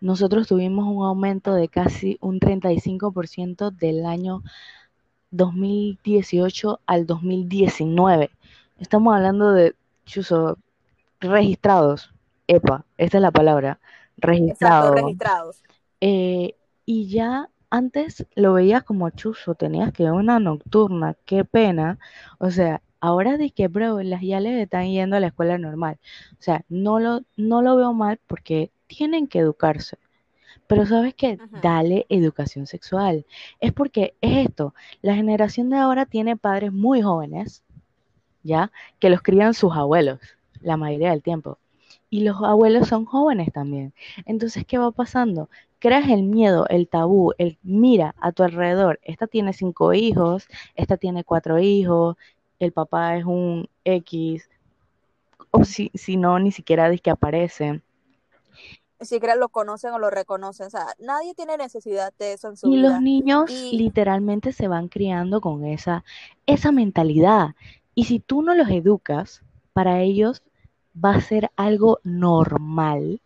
Nosotros 0.00 0.46
tuvimos 0.46 0.84
un 0.86 1.04
aumento 1.04 1.54
de 1.54 1.68
casi 1.68 2.18
un 2.20 2.38
35% 2.38 3.70
del 3.70 4.04
año 4.04 4.42
2018 5.36 6.80
al 6.86 7.06
2019. 7.06 8.30
Estamos 8.78 9.14
hablando 9.14 9.52
de, 9.52 9.74
chuzo, 10.04 10.58
registrados. 11.20 12.12
Epa, 12.46 12.84
esta 12.96 13.18
es 13.18 13.22
la 13.22 13.32
palabra, 13.32 13.80
Exacto, 14.22 14.94
registrados. 14.94 15.62
Eh, 16.00 16.54
y 16.84 17.08
ya 17.08 17.48
antes 17.70 18.26
lo 18.34 18.52
veías 18.54 18.84
como 18.84 19.10
chuzo, 19.10 19.54
tenías 19.54 19.92
que 19.92 20.04
una 20.04 20.38
nocturna, 20.38 21.16
qué 21.24 21.44
pena. 21.44 21.98
O 22.38 22.50
sea, 22.50 22.82
ahora 23.00 23.36
de 23.36 23.50
que, 23.50 23.68
bro, 23.68 24.02
las 24.02 24.22
ya 24.22 24.40
les 24.40 24.62
están 24.62 24.88
yendo 24.88 25.16
a 25.16 25.20
la 25.20 25.28
escuela 25.28 25.58
normal. 25.58 25.98
O 26.32 26.42
sea, 26.42 26.64
no 26.68 27.00
lo, 27.00 27.22
no 27.36 27.62
lo 27.62 27.76
veo 27.76 27.92
mal 27.92 28.20
porque 28.26 28.70
tienen 28.86 29.26
que 29.26 29.40
educarse. 29.40 29.98
Pero 30.66 30.86
sabes 30.86 31.14
qué, 31.14 31.38
Ujú. 31.42 31.60
dale 31.62 32.06
educación 32.08 32.66
sexual. 32.66 33.24
Es 33.60 33.72
porque 33.72 34.14
es 34.20 34.48
esto, 34.48 34.74
la 35.02 35.14
generación 35.14 35.70
de 35.70 35.76
ahora 35.76 36.06
tiene 36.06 36.36
padres 36.36 36.72
muy 36.72 37.02
jóvenes, 37.02 37.62
¿ya? 38.42 38.72
Que 38.98 39.10
los 39.10 39.22
crían 39.22 39.54
sus 39.54 39.74
abuelos, 39.76 40.20
la 40.60 40.76
mayoría 40.76 41.10
del 41.10 41.22
tiempo. 41.22 41.58
Y 42.10 42.20
los 42.20 42.42
abuelos 42.42 42.88
son 42.88 43.04
jóvenes 43.04 43.52
también. 43.52 43.92
Entonces, 44.24 44.64
¿qué 44.66 44.78
va 44.78 44.90
pasando? 44.90 45.48
Creas 45.78 46.08
el 46.08 46.22
miedo, 46.22 46.66
el 46.68 46.88
tabú, 46.88 47.32
el 47.38 47.58
mira 47.62 48.14
a 48.20 48.32
tu 48.32 48.42
alrededor. 48.42 48.98
Esta 49.02 49.26
tiene 49.26 49.52
cinco 49.52 49.92
hijos, 49.92 50.48
esta 50.74 50.96
tiene 50.96 51.24
cuatro 51.24 51.58
hijos, 51.58 52.16
el 52.58 52.72
papá 52.72 53.16
es 53.16 53.24
un 53.24 53.68
X, 53.84 54.48
o 55.50 55.64
si, 55.64 55.90
si 55.94 56.16
no, 56.16 56.38
ni 56.38 56.52
siquiera 56.52 56.88
dice 56.88 57.02
que 57.02 57.10
aparece. 57.10 57.82
Siquiera 59.00 59.34
lo 59.36 59.48
conocen 59.48 59.92
o 59.92 59.98
lo 59.98 60.10
reconocen. 60.10 60.66
O 60.66 60.70
sea, 60.70 60.86
nadie 60.98 61.34
tiene 61.34 61.56
necesidad 61.56 62.12
de 62.18 62.32
eso 62.34 62.48
en 62.48 62.56
su 62.56 62.70
Y 62.70 62.72
vida. 62.72 62.88
los 62.88 63.00
niños 63.00 63.50
Y 63.70 63.72
literalmente 63.72 64.52
se 64.52 64.68
van 64.68 64.88
criando 64.88 65.40
con 65.40 65.64
esa, 65.64 66.04
esa 66.44 66.70
mentalidad. 66.70 67.54
Y 67.94 68.04
si 68.04 68.20
tú 68.20 68.42
no 68.42 68.54
los 68.54 68.68
educas, 68.68 69.42
para 69.72 70.02
ellos 70.02 70.42
va 70.94 71.14
a 71.14 71.20
ser 71.22 71.50
algo 71.56 72.00
normal 72.04 73.22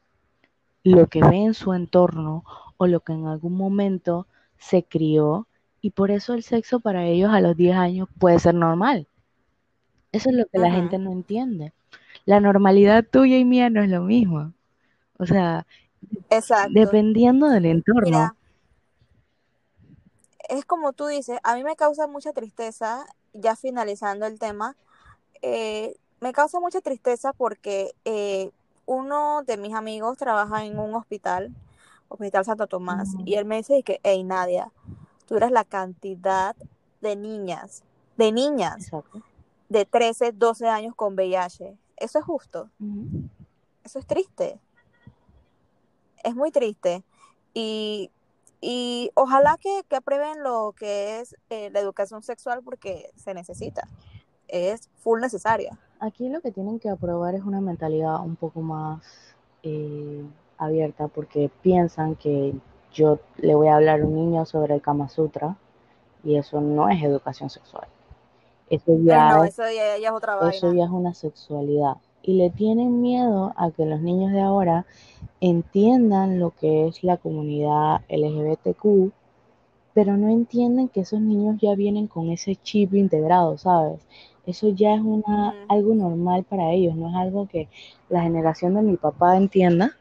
lo 0.85 1.09
que 1.09 1.25
ve 1.25 1.39
en 1.45 1.55
su 1.55 1.75
entorno 1.75 2.45
o 2.79 2.87
lo 2.87 3.01
que 3.01 3.13
en 3.15 3.27
algún 3.27 3.57
momento 3.57 4.27
se 4.59 4.85
crió. 4.85 5.49
Y 5.81 5.91
por 5.91 6.11
eso 6.11 6.35
el 6.35 6.43
sexo 6.45 6.81
para 6.81 7.07
ellos 7.07 7.31
a 7.33 7.41
los 7.41 7.57
10 7.57 7.77
años 7.77 8.09
puede 8.19 8.39
ser 8.41 8.55
normal. 8.55 9.09
Eso 10.13 10.31
es 10.31 10.37
lo 10.37 10.47
que 10.47 10.59
la 10.61 10.71
gente 10.71 10.99
no 10.99 11.11
entiende. 11.11 11.73
La 12.27 12.41
normalidad 12.41 13.05
tuya 13.11 13.39
y 13.39 13.45
mía 13.45 13.71
no 13.71 13.83
es 13.83 13.91
lo 13.91 14.03
mismo. 14.03 14.53
O 15.21 15.27
sea, 15.27 15.67
exacto. 16.31 16.73
dependiendo 16.73 17.49
del 17.49 17.67
entorno. 17.67 18.03
Mira, 18.05 18.35
es 20.49 20.65
como 20.65 20.93
tú 20.93 21.07
dices, 21.07 21.39
a 21.43 21.55
mí 21.55 21.63
me 21.63 21.77
causa 21.77 22.07
mucha 22.07 22.33
tristeza, 22.33 23.07
ya 23.33 23.55
finalizando 23.55 24.27
el 24.27 24.39
tema, 24.39 24.77
eh, 25.43 25.97
me 26.21 26.33
causa 26.33 26.59
mucha 26.59 26.81
tristeza 26.81 27.33
porque 27.33 27.93
eh, 28.05 28.51
uno 28.87 29.43
de 29.47 29.57
mis 29.57 29.75
amigos 29.75 30.19
trabaja 30.19 30.65
en 30.65 30.79
un 30.79 30.95
hospital, 30.95 31.55
Hospital 32.09 32.45
Santo 32.45 32.67
Tomás, 32.67 33.11
y 33.25 33.35
él 33.35 33.45
me 33.45 33.59
dice 33.59 33.83
que, 33.85 34.01
hey 34.03 34.25
Nadia, 34.25 34.73
tú 35.27 35.37
eres 35.37 35.53
la 35.53 35.65
cantidad 35.65 36.57
de 37.01 37.15
niñas, 37.15 37.85
de 38.17 38.33
niñas 38.33 38.87
Exacto. 38.87 39.23
de 39.69 39.85
13, 39.85 40.33
12 40.33 40.67
años 40.67 40.95
con 40.97 41.15
VIH. 41.15 41.77
¿Eso 41.97 42.19
es 42.19 42.25
justo? 42.25 42.69
Eso 43.85 43.99
es 44.01 44.07
triste. 44.07 44.59
Es 46.25 46.35
muy 46.35 46.51
triste. 46.51 47.03
Y, 47.55 48.11
y 48.61 49.11
ojalá 49.15 49.57
que, 49.59 49.83
que 49.89 49.97
aprueben 49.97 50.43
lo 50.43 50.75
que 50.79 51.21
es 51.21 51.37
eh, 51.51 51.71
la 51.73 51.81
educación 51.81 52.23
sexual 52.23 52.63
porque 52.65 53.11
se 53.17 53.35
necesita. 53.35 53.89
Es 54.49 54.89
full 54.99 55.21
necesaria. 55.21 55.79
Aquí 56.01 56.29
lo 56.29 56.41
que 56.41 56.51
tienen 56.53 56.79
que 56.81 56.89
aprobar 56.91 57.35
es 57.35 57.43
una 57.45 57.61
mentalidad 57.61 58.21
un 58.21 58.37
poco 58.37 58.61
más 58.61 59.03
eh, 59.63 60.25
abierta 60.59 61.09
porque 61.09 61.51
piensan 61.63 62.17
que 62.17 62.55
yo 62.93 63.21
le 63.37 63.55
voy 63.55 63.69
a 63.69 63.77
hablar 63.77 64.01
a 64.01 64.05
un 64.07 64.15
niño 64.15 64.47
sobre 64.47 64.75
el 64.75 64.83
Kama 64.83 65.09
Sutra 65.09 65.57
y 66.25 66.37
eso 66.37 66.61
no 66.61 66.89
es 66.89 67.03
educación 67.03 67.51
sexual. 67.51 67.89
Eso 68.69 68.93
Eh, 69.05 69.05
ya 69.05 69.29
no, 69.29 69.45
es, 69.45 69.53
eso 69.53 69.65
ya, 69.71 69.99
ya 69.99 70.09
es 70.09 70.15
otra 70.15 70.37
eso 70.41 70.69
vaina. 70.69 70.79
ya 70.79 70.85
es 70.85 70.91
una 70.91 71.15
sexualidad. 71.15 71.97
Y 72.23 72.35
le 72.35 72.51
tienen 72.51 73.01
miedo 73.01 73.53
a 73.57 73.71
que 73.71 73.87
los 73.87 74.01
niños 74.01 74.33
de 74.33 74.41
ahora 74.41 74.87
entiendan 75.41 76.39
lo 76.39 76.51
que 76.51 76.87
es 76.89 77.03
la 77.03 77.17
comunidad 77.17 78.03
LGBTQ, 78.09 79.13
pero 79.95 80.17
no 80.17 80.29
entienden 80.29 80.89
que 80.89 81.01
esos 81.01 81.21
niños 81.21 81.57
ya 81.61 81.75
vienen 81.75 82.07
con 82.07 82.31
ese 82.31 82.57
chip 82.57 82.95
integrado, 82.95 83.59
¿sabes? 83.59 84.07
Eso 84.47 84.71
ya 84.71 84.95
es 84.95 85.01
una, 85.01 85.55
algo 85.69 85.95
normal 85.95 86.45
para 86.45 86.73
ellos, 86.73 86.95
no 86.97 87.11
es 87.11 87.17
algo 87.17 87.47
que 87.47 87.69
la 88.09 88.23
generación 88.23 88.75
de 88.75 88.83
mi 88.83 88.97
papá 88.97 89.37
entienda, 89.37 89.97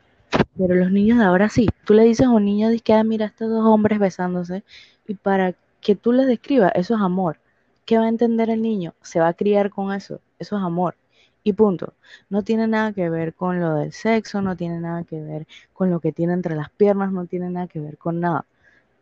pero 0.57 0.75
los 0.75 0.91
niños 0.91 1.19
de 1.19 1.25
ahora 1.25 1.49
sí. 1.49 1.67
Tú 1.85 1.93
le 1.93 2.03
dices 2.03 2.27
a 2.27 2.29
un 2.29 2.45
niño, 2.45 2.69
dices 2.69 2.83
que, 2.83 2.93
ah, 2.93 3.03
mira, 3.03 3.25
estos 3.25 3.49
dos 3.49 3.65
hombres 3.65 3.99
besándose, 3.99 4.63
y 5.07 5.15
para 5.15 5.55
que 5.81 5.95
tú 5.95 6.11
les 6.11 6.27
describas, 6.27 6.71
eso 6.75 6.95
es 6.95 7.01
amor. 7.01 7.39
¿Qué 7.85 7.97
va 7.97 8.05
a 8.05 8.09
entender 8.09 8.49
el 8.49 8.61
niño? 8.61 8.93
Se 9.01 9.19
va 9.19 9.29
a 9.29 9.33
criar 9.33 9.69
con 9.69 9.93
eso, 9.93 10.19
eso 10.38 10.57
es 10.57 10.63
amor. 10.63 10.95
Y 11.43 11.53
punto. 11.53 11.93
No 12.29 12.43
tiene 12.43 12.67
nada 12.67 12.93
que 12.93 13.10
ver 13.10 13.34
con 13.34 13.60
lo 13.60 13.75
del 13.75 13.93
sexo, 13.93 14.41
no 14.41 14.55
tiene 14.58 14.79
nada 14.79 15.03
que 15.03 15.22
ver 15.22 15.48
con 15.74 15.89
lo 15.89 16.00
que 16.00 16.12
tiene 16.12 16.34
entre 16.34 16.55
las 16.55 16.69
piernas, 16.72 17.12
no 17.12 17.25
tiene 17.25 17.50
nada 17.50 17.67
que 17.67 17.79
ver 17.79 17.98
con 17.98 18.19
nada. 18.19 18.46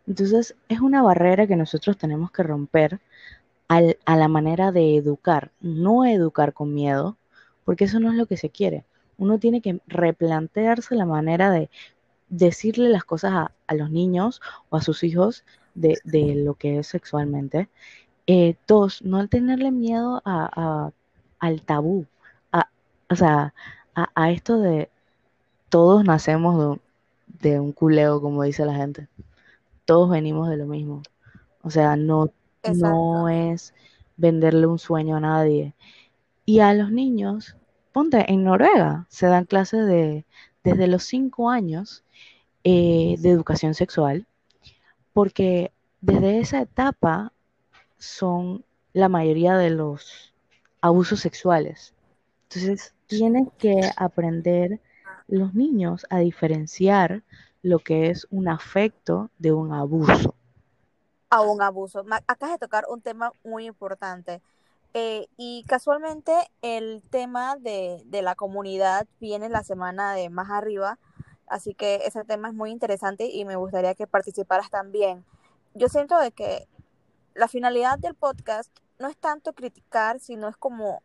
Entonces 0.06 0.56
es 0.68 0.80
una 0.80 1.02
barrera 1.02 1.46
que 1.46 1.56
nosotros 1.56 1.98
tenemos 1.98 2.30
que 2.32 2.42
romper 2.44 3.00
al- 3.68 3.98
a 4.06 4.16
la 4.16 4.28
manera 4.28 4.72
de 4.72 4.96
educar, 4.96 5.52
no 5.60 6.04
educar 6.06 6.52
con 6.54 6.74
miedo, 6.74 7.16
porque 7.64 7.84
eso 7.84 8.00
no 8.00 8.10
es 8.10 8.16
lo 8.16 8.26
que 8.26 8.36
se 8.36 8.50
quiere. 8.50 8.84
Uno 9.18 9.38
tiene 9.38 9.60
que 9.62 9.80
replantearse 9.88 10.94
la 10.96 11.06
manera 11.06 11.50
de 11.50 11.70
decirle 12.28 12.88
las 12.90 13.04
cosas 13.04 13.32
a, 13.34 13.52
a 13.66 13.74
los 13.74 13.90
niños 13.90 14.40
o 14.70 14.76
a 14.76 14.82
sus 14.82 15.02
hijos 15.04 15.44
de, 15.74 16.00
de 16.04 16.34
lo 16.36 16.54
que 16.54 16.78
es 16.78 16.86
sexualmente. 16.88 17.68
Eh, 18.26 18.56
dos, 18.66 19.02
no 19.02 19.26
tenerle 19.28 19.70
miedo 19.70 20.22
a, 20.24 20.50
a- 20.88 20.92
al 21.40 21.62
tabú, 21.62 22.06
o 23.10 23.16
sea, 23.16 23.54
a, 23.94 24.10
a 24.14 24.30
esto 24.30 24.58
de 24.60 24.90
todos 25.70 26.04
nacemos 26.04 26.58
de, 26.58 26.66
un- 26.66 26.82
de 27.40 27.60
un 27.60 27.72
culeo, 27.72 28.20
como 28.20 28.42
dice 28.44 28.64
la 28.66 28.74
gente. 28.74 29.08
Todos 29.86 30.10
venimos 30.10 30.48
de 30.50 30.56
lo 30.58 30.66
mismo. 30.66 31.02
O 31.62 31.70
sea, 31.70 31.96
no, 31.96 32.30
Exacto. 32.62 32.88
no 32.88 33.28
es 33.28 33.74
venderle 34.16 34.66
un 34.66 34.78
sueño 34.78 35.16
a 35.16 35.20
nadie. 35.20 35.74
Y 36.46 36.60
a 36.60 36.74
los 36.74 36.90
niños, 36.92 37.56
ponte, 37.92 38.30
en 38.32 38.44
Noruega 38.44 39.06
se 39.10 39.26
dan 39.26 39.44
clases 39.46 39.86
de, 39.86 40.26
desde 40.64 40.88
los 40.88 41.04
5 41.04 41.50
años 41.50 42.04
eh, 42.64 43.16
de 43.20 43.30
educación 43.30 43.74
sexual, 43.74 44.26
porque 45.12 45.72
desde 46.00 46.38
esa 46.40 46.60
etapa 46.62 47.32
son 47.98 48.64
la 48.92 49.08
mayoría 49.08 49.56
de 49.56 49.70
los 49.70 50.34
abusos 50.80 51.20
sexuales. 51.20 51.94
Entonces, 52.44 52.94
tienen 53.08 53.50
que 53.58 53.90
aprender 53.96 54.80
los 55.26 55.54
niños 55.54 56.06
a 56.10 56.18
diferenciar 56.18 57.22
lo 57.62 57.80
que 57.80 58.10
es 58.10 58.26
un 58.30 58.48
afecto 58.48 59.30
de 59.38 59.52
un 59.52 59.72
abuso. 59.72 60.34
a 61.30 61.42
un 61.42 61.60
abuso. 61.60 62.04
Acabas 62.26 62.54
de 62.54 62.58
tocar 62.58 62.86
un 62.88 63.02
tema 63.02 63.32
muy 63.44 63.66
importante. 63.66 64.40
Eh, 64.94 65.26
y 65.36 65.64
casualmente 65.68 66.32
el 66.62 67.02
tema 67.10 67.56
de, 67.56 68.02
la 68.10 68.34
comunidad 68.34 69.06
viene 69.20 69.50
la 69.50 69.62
semana 69.62 70.14
de 70.14 70.30
más 70.30 70.50
arriba, 70.50 70.98
así 71.46 71.74
que 71.74 71.96
ese 72.06 72.24
tema 72.24 72.48
es 72.48 72.54
muy 72.54 72.70
interesante 72.70 73.26
y 73.26 73.44
me 73.44 73.56
gustaría 73.56 73.94
que 73.94 74.06
participaras 74.06 74.70
también. 74.70 75.24
Yo 75.74 75.88
siento 75.88 76.16
que 76.34 76.66
la 77.34 77.48
finalidad 77.48 77.98
del 77.98 78.14
podcast 78.14 78.70
no 78.98 79.08
es 79.08 79.16
tanto 79.18 79.52
criticar, 79.52 80.20
sino 80.20 80.48
es 80.48 80.56
como 80.56 81.02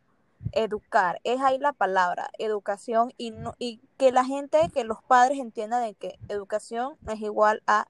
educar. 0.52 1.20
Es 1.24 1.42
ahí 1.42 1.58
la 1.58 1.74
palabra, 1.74 2.30
educación, 2.38 3.14
y, 3.18 3.32
no, 3.32 3.56
y 3.58 3.80
que 3.98 4.12
la 4.12 4.26
gente, 4.26 4.70
que 4.74 4.84
los 4.84 5.02
padres 5.04 5.40
entiendan 5.40 5.84
de 5.84 5.96
que 5.96 6.20
educación 6.30 6.96
no 7.02 7.12
es 7.14 7.22
igual 7.22 7.64
a 7.68 7.88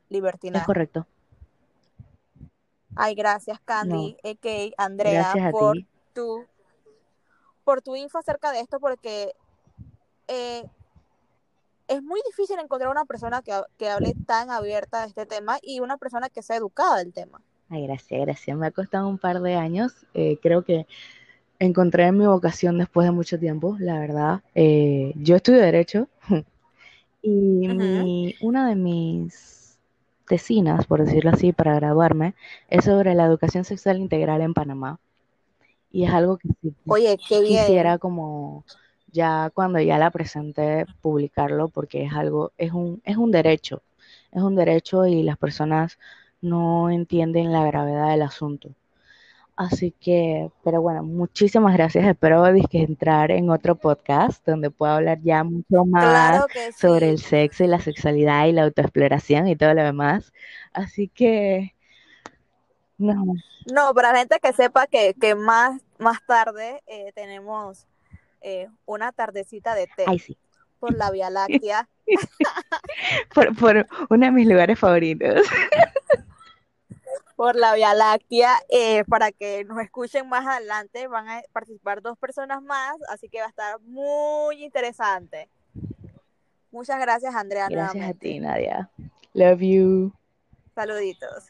¿Es 0.52 0.62
libertinaje. 0.62 0.66
correcto? 0.66 1.08
Ay, 2.96 3.16
gracias 3.16 3.60
No, 3.60 3.66
Candy, 3.66 4.18
a.k.a. 4.24 4.84
Andrea, 4.84 5.32
gracias 5.34 5.52
por 5.52 5.74
ti. 5.74 5.88
tu, 6.14 6.46
por 7.64 7.82
tu 7.82 7.96
info 7.96 8.20
acerca 8.20 8.52
de 8.52 8.60
esto, 8.60 8.80
porque 8.80 9.34
eh, 10.28 10.64
es 11.88 12.04
muy 12.04 12.22
difícil 12.26 12.60
encontrar 12.60 12.92
una 12.92 13.06
persona 13.06 13.42
que, 13.42 13.60
que 13.78 13.90
hable 13.90 14.14
tan 14.26 14.52
abierta 14.52 15.02
de 15.02 15.08
este 15.08 15.26
tema 15.26 15.58
y 15.62 15.80
una 15.80 15.98
persona 15.98 16.30
que 16.30 16.44
sea 16.44 16.58
educada 16.58 16.98
del 16.98 17.14
tema. 17.14 17.42
Ay, 17.70 17.88
gracias, 17.88 18.22
gracias. 18.22 18.58
Me 18.58 18.68
ha 18.68 18.72
costado 18.72 19.08
un 19.08 19.18
par 19.18 19.42
de 19.42 19.56
años. 19.56 20.06
Eh, 20.14 20.38
creo 20.42 20.64
que 20.64 20.86
encontré 21.66 22.12
mi 22.12 22.26
vocación 22.26 22.78
después 22.78 23.06
de 23.06 23.12
mucho 23.12 23.40
tiempo, 23.40 23.78
la 23.80 24.00
verdad. 24.00 24.42
Eh, 24.54 25.14
yo 25.16 25.36
estudio 25.36 25.60
Derecho 25.62 26.08
y 27.22 27.68
mi, 27.68 28.36
una 28.42 28.68
de 28.68 28.76
mis 28.76 29.78
tesinas, 30.28 30.86
por 30.86 31.04
decirlo 31.04 31.32
así, 31.32 31.54
para 31.54 31.76
graduarme, 31.76 32.36
es 32.70 32.86
sobre 32.86 33.16
la 33.16 33.26
educación 33.26 33.64
sexual 33.64 33.98
integral 33.98 34.42
en 34.42 34.54
Panamá. 34.54 35.00
Y 35.92 36.06
es 36.06 36.12
algo 36.12 36.38
que 36.38 36.50
Oye, 36.88 37.18
quisiera 37.18 37.98
como 37.98 38.66
ya 39.12 39.52
cuando 39.54 39.80
ya 39.80 39.98
la 40.00 40.10
presenté 40.10 40.86
publicarlo 41.02 41.68
porque 41.68 42.04
es 42.04 42.14
algo, 42.14 42.52
es 42.58 42.72
un, 42.72 43.02
es 43.06 43.16
un 43.16 43.32
derecho, 43.32 43.84
es 44.32 44.42
un 44.42 44.56
derecho 44.56 45.06
y 45.06 45.22
las 45.22 45.38
personas 45.38 46.00
no 46.42 46.90
entienden 46.90 47.52
la 47.52 47.64
gravedad 47.64 48.10
del 48.10 48.24
asunto. 48.24 48.72
Así 49.56 49.92
que, 49.92 50.50
pero 50.64 50.82
bueno, 50.82 51.04
muchísimas 51.04 51.74
gracias. 51.76 52.06
Espero 52.06 52.52
dizque, 52.52 52.82
entrar 52.82 53.30
en 53.30 53.52
otro 53.52 53.76
podcast 53.76 54.44
donde 54.48 54.72
pueda 54.72 54.96
hablar 54.96 55.20
ya 55.22 55.44
mucho 55.44 55.86
más 55.86 56.04
Claro 56.04 56.48
que 56.48 56.72
sobre 56.72 57.10
el 57.10 57.20
sexo 57.20 57.64
y 57.64 57.68
la 57.68 57.80
sexualidad 57.80 58.48
y 58.48 58.52
la 58.52 58.64
autoexploración 58.64 59.48
y 59.48 59.56
todo 59.56 59.76
lo 59.76 59.84
demás. 59.84 60.34
Así 60.74 61.08
que, 61.08 61.76
no, 62.98 63.26
No, 63.72 63.94
para 63.94 64.14
la 64.14 64.20
gente 64.20 64.40
que 64.42 64.54
sepa 64.54 64.88
que, 64.88 65.14
que 65.14 65.36
más, 65.36 65.82
más 66.00 66.18
tarde 66.26 66.82
eh, 66.88 67.12
tenemos 67.14 67.86
eh, 68.42 68.68
una 68.86 69.12
tardecita 69.12 69.76
de 69.76 69.88
té 69.88 70.06
ay 70.08 70.18
sí, 70.18 70.36
por 70.80 70.98
la 70.98 71.12
Vía 71.12 71.30
Láctea. 71.30 71.88
por, 73.36 73.56
por 73.56 73.88
uno 74.10 74.26
de 74.26 74.32
mis 74.32 74.48
lugares 74.48 74.80
favoritos. 74.80 75.46
por 77.44 77.58
la 77.58 77.74
Vía 77.74 77.94
Láctea 77.94 78.56
eh, 78.70 79.04
para 79.04 79.34
que 79.34 79.66
nos 79.66 79.78
escuchen 79.80 80.30
más 80.30 80.48
adelante. 80.48 81.08
Van 81.08 81.28
a 81.28 81.42
participar 81.52 82.02
dos 82.02 82.18
personas 82.18 82.64
más, 82.64 82.96
así 83.10 83.28
que 83.28 83.40
va 83.40 83.48
a 83.48 83.50
estar 83.50 83.82
muy 83.82 84.64
interesante. 84.64 85.50
Muchas 86.72 87.02
gracias, 87.02 87.36
Andrea, 87.36 87.68
Gracias 87.70 88.10
a 88.10 88.14
ti, 88.14 88.40
Nadia. 88.40 88.90
Love 89.34 89.60
you. 89.60 90.14
Saluditos. 90.74 91.50